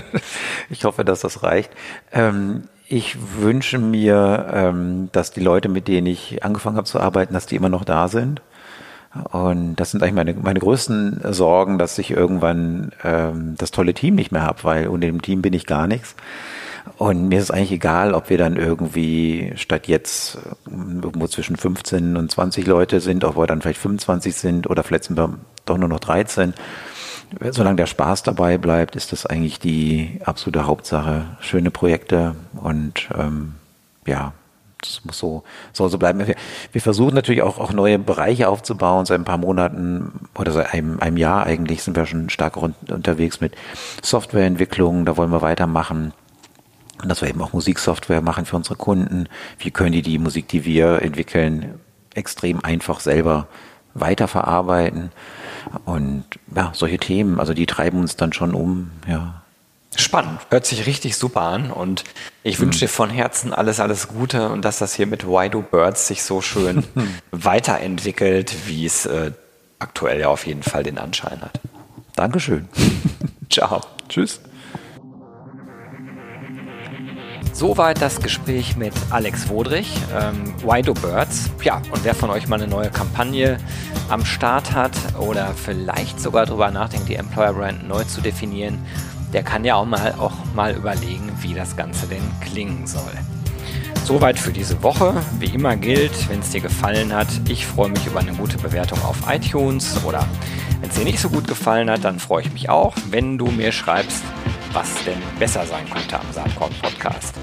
ich 0.70 0.84
hoffe, 0.84 1.04
dass 1.04 1.22
das 1.22 1.42
reicht. 1.42 1.72
Ähm, 2.12 2.68
ich 2.86 3.16
wünsche 3.36 3.78
mir, 3.80 4.48
ähm, 4.54 5.08
dass 5.10 5.32
die 5.32 5.40
Leute, 5.40 5.68
mit 5.68 5.88
denen 5.88 6.06
ich 6.06 6.44
angefangen 6.44 6.76
habe 6.76 6.86
zu 6.86 7.00
arbeiten, 7.00 7.34
dass 7.34 7.46
die 7.46 7.56
immer 7.56 7.68
noch 7.68 7.84
da 7.84 8.06
sind 8.06 8.42
und 9.30 9.76
das 9.76 9.90
sind 9.90 10.02
eigentlich 10.02 10.14
meine, 10.14 10.34
meine 10.34 10.60
größten 10.60 11.20
Sorgen, 11.32 11.78
dass 11.78 11.98
ich 11.98 12.10
irgendwann 12.10 12.92
ähm, 13.04 13.54
das 13.58 13.70
tolle 13.70 13.92
Team 13.92 14.14
nicht 14.14 14.32
mehr 14.32 14.42
habe, 14.42 14.64
weil 14.64 14.88
ohne 14.88 15.06
dem 15.06 15.20
Team 15.20 15.42
bin 15.42 15.52
ich 15.52 15.66
gar 15.66 15.86
nichts. 15.86 16.14
Und 16.98 17.28
mir 17.28 17.38
ist 17.38 17.44
es 17.44 17.50
eigentlich 17.50 17.72
egal, 17.72 18.14
ob 18.14 18.30
wir 18.30 18.38
dann 18.38 18.56
irgendwie 18.56 19.52
statt 19.56 19.86
jetzt 19.86 20.36
äh, 20.36 20.70
irgendwo 20.70 21.26
zwischen 21.26 21.56
15 21.56 22.16
und 22.16 22.30
20 22.30 22.66
Leute 22.66 23.00
sind, 23.00 23.24
ob 23.24 23.36
wir 23.36 23.46
dann 23.46 23.60
vielleicht 23.60 23.80
25 23.80 24.34
sind 24.34 24.70
oder 24.70 24.82
vielleicht 24.82 25.04
sind 25.04 25.18
wir 25.18 25.34
doch 25.66 25.78
nur 25.78 25.88
noch 25.88 26.00
13. 26.00 26.54
Solange 27.50 27.76
der 27.76 27.86
Spaß 27.86 28.24
dabei 28.24 28.58
bleibt, 28.58 28.96
ist 28.96 29.12
das 29.12 29.24
eigentlich 29.24 29.58
die 29.58 30.20
absolute 30.24 30.66
Hauptsache. 30.66 31.24
Schöne 31.40 31.70
Projekte 31.70 32.34
und 32.54 33.08
ähm, 33.16 33.54
ja, 34.06 34.32
das 34.82 35.00
muss 35.04 35.18
so, 35.18 35.42
soll 35.72 35.88
so 35.88 35.98
bleiben. 35.98 36.26
Wir, 36.26 36.34
wir 36.72 36.80
versuchen 36.80 37.14
natürlich 37.14 37.42
auch, 37.42 37.58
auch 37.58 37.72
neue 37.72 37.98
Bereiche 37.98 38.48
aufzubauen. 38.48 39.06
Seit 39.06 39.18
ein 39.18 39.24
paar 39.24 39.38
Monaten 39.38 40.28
oder 40.34 40.52
seit 40.52 40.74
einem, 40.74 41.00
einem 41.00 41.16
Jahr 41.16 41.46
eigentlich 41.46 41.82
sind 41.82 41.96
wir 41.96 42.04
schon 42.06 42.28
stark 42.28 42.56
unterwegs 42.56 43.40
mit 43.40 43.54
Softwareentwicklung. 44.02 45.04
Da 45.04 45.16
wollen 45.16 45.30
wir 45.30 45.42
weitermachen. 45.42 46.12
Und 47.02 47.08
dass 47.08 47.22
wir 47.22 47.28
eben 47.28 47.42
auch 47.42 47.52
Musiksoftware 47.52 48.20
machen 48.20 48.44
für 48.44 48.56
unsere 48.56 48.76
Kunden. 48.76 49.28
Wie 49.58 49.70
können 49.70 49.92
die 49.92 50.02
die 50.02 50.18
Musik, 50.18 50.48
die 50.48 50.64
wir 50.64 51.02
entwickeln, 51.02 51.80
extrem 52.14 52.62
einfach 52.64 53.00
selber 53.00 53.48
weiterverarbeiten? 53.94 55.10
Und 55.84 56.24
ja, 56.54 56.70
solche 56.74 56.98
Themen, 56.98 57.40
also 57.40 57.54
die 57.54 57.66
treiben 57.66 58.00
uns 58.00 58.16
dann 58.16 58.32
schon 58.32 58.54
um, 58.54 58.90
ja. 59.06 59.41
Spannend, 59.94 60.40
hört 60.48 60.64
sich 60.64 60.86
richtig 60.86 61.16
super 61.16 61.42
an 61.42 61.70
und 61.70 62.04
ich 62.42 62.58
wünsche 62.60 62.80
dir 62.80 62.88
von 62.88 63.10
Herzen 63.10 63.52
alles, 63.52 63.78
alles 63.78 64.08
Gute 64.08 64.48
und 64.48 64.64
dass 64.64 64.78
das 64.78 64.94
hier 64.94 65.06
mit 65.06 65.26
Why 65.26 65.50
Do 65.50 65.60
Birds 65.62 66.08
sich 66.08 66.22
so 66.22 66.40
schön 66.40 66.84
weiterentwickelt, 67.30 68.54
wie 68.66 68.86
es 68.86 69.04
äh, 69.04 69.32
aktuell 69.78 70.20
ja 70.20 70.28
auf 70.28 70.46
jeden 70.46 70.62
Fall 70.62 70.82
den 70.82 70.98
Anschein 70.98 71.42
hat. 71.42 71.60
Dankeschön. 72.16 72.68
Ciao. 73.50 73.82
Tschüss. 74.08 74.40
Soweit 77.52 78.00
das 78.00 78.20
Gespräch 78.20 78.76
mit 78.76 78.94
Alex 79.10 79.50
Wodrich, 79.50 79.94
ähm, 80.18 80.54
Why 80.64 80.80
Do 80.80 80.94
Birds. 80.94 81.50
Ja, 81.62 81.82
und 81.92 82.02
wer 82.02 82.14
von 82.14 82.30
euch 82.30 82.48
mal 82.48 82.56
eine 82.56 82.66
neue 82.66 82.88
Kampagne 82.88 83.58
am 84.08 84.24
Start 84.24 84.72
hat 84.72 84.92
oder 85.18 85.52
vielleicht 85.54 86.18
sogar 86.18 86.46
darüber 86.46 86.70
nachdenkt, 86.70 87.08
die 87.08 87.14
Employer 87.14 87.52
Brand 87.52 87.86
neu 87.86 88.04
zu 88.04 88.22
definieren, 88.22 88.78
der 89.32 89.42
kann 89.42 89.64
ja 89.64 89.76
auch 89.76 89.86
mal, 89.86 90.14
auch 90.18 90.32
mal 90.54 90.74
überlegen, 90.74 91.30
wie 91.40 91.54
das 91.54 91.76
Ganze 91.76 92.06
denn 92.06 92.22
klingen 92.40 92.86
soll. 92.86 93.12
Soweit 94.04 94.38
für 94.38 94.52
diese 94.52 94.82
Woche. 94.82 95.22
Wie 95.38 95.46
immer 95.46 95.76
gilt, 95.76 96.28
wenn 96.28 96.40
es 96.40 96.50
dir 96.50 96.60
gefallen 96.60 97.14
hat, 97.14 97.28
ich 97.48 97.66
freue 97.66 97.88
mich 97.88 98.06
über 98.06 98.20
eine 98.20 98.32
gute 98.32 98.58
Bewertung 98.58 99.00
auf 99.04 99.16
iTunes 99.28 100.02
oder 100.04 100.26
wenn 100.80 100.90
es 100.90 100.96
dir 100.96 101.04
nicht 101.04 101.20
so 101.20 101.30
gut 101.30 101.46
gefallen 101.46 101.88
hat, 101.88 102.04
dann 102.04 102.18
freue 102.18 102.42
ich 102.42 102.52
mich 102.52 102.68
auch, 102.68 102.94
wenn 103.10 103.38
du 103.38 103.46
mir 103.46 103.70
schreibst, 103.70 104.24
was 104.72 104.88
denn 105.04 105.18
besser 105.38 105.64
sein 105.66 105.88
könnte 105.88 106.18
am 106.18 106.26
Saatkorn 106.32 106.72
Podcast. 106.82 107.36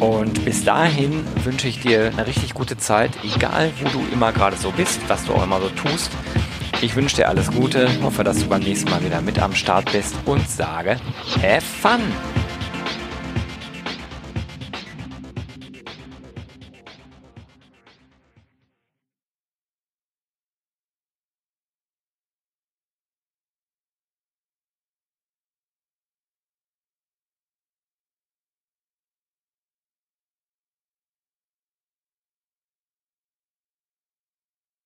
Und 0.00 0.44
bis 0.44 0.64
dahin 0.64 1.24
wünsche 1.44 1.68
ich 1.68 1.80
dir 1.80 2.06
eine 2.06 2.26
richtig 2.26 2.54
gute 2.54 2.76
Zeit, 2.78 3.12
egal 3.22 3.70
wo 3.80 3.88
du 3.90 4.04
immer 4.12 4.32
gerade 4.32 4.56
so 4.56 4.70
bist, 4.70 5.00
was 5.08 5.24
du 5.26 5.34
auch 5.34 5.44
immer 5.44 5.60
so 5.60 5.68
tust. 5.68 6.10
Ich 6.82 6.96
wünsche 6.96 7.14
dir 7.14 7.28
alles 7.28 7.48
Gute, 7.52 7.88
hoffe, 8.02 8.24
dass 8.24 8.40
du 8.40 8.46
beim 8.46 8.60
nächsten 8.60 8.90
Mal 8.90 9.04
wieder 9.04 9.20
mit 9.20 9.38
am 9.38 9.54
Start 9.54 9.92
bist 9.92 10.16
und 10.24 10.50
sage, 10.50 10.96
have 11.40 11.60
fun! 11.60 12.00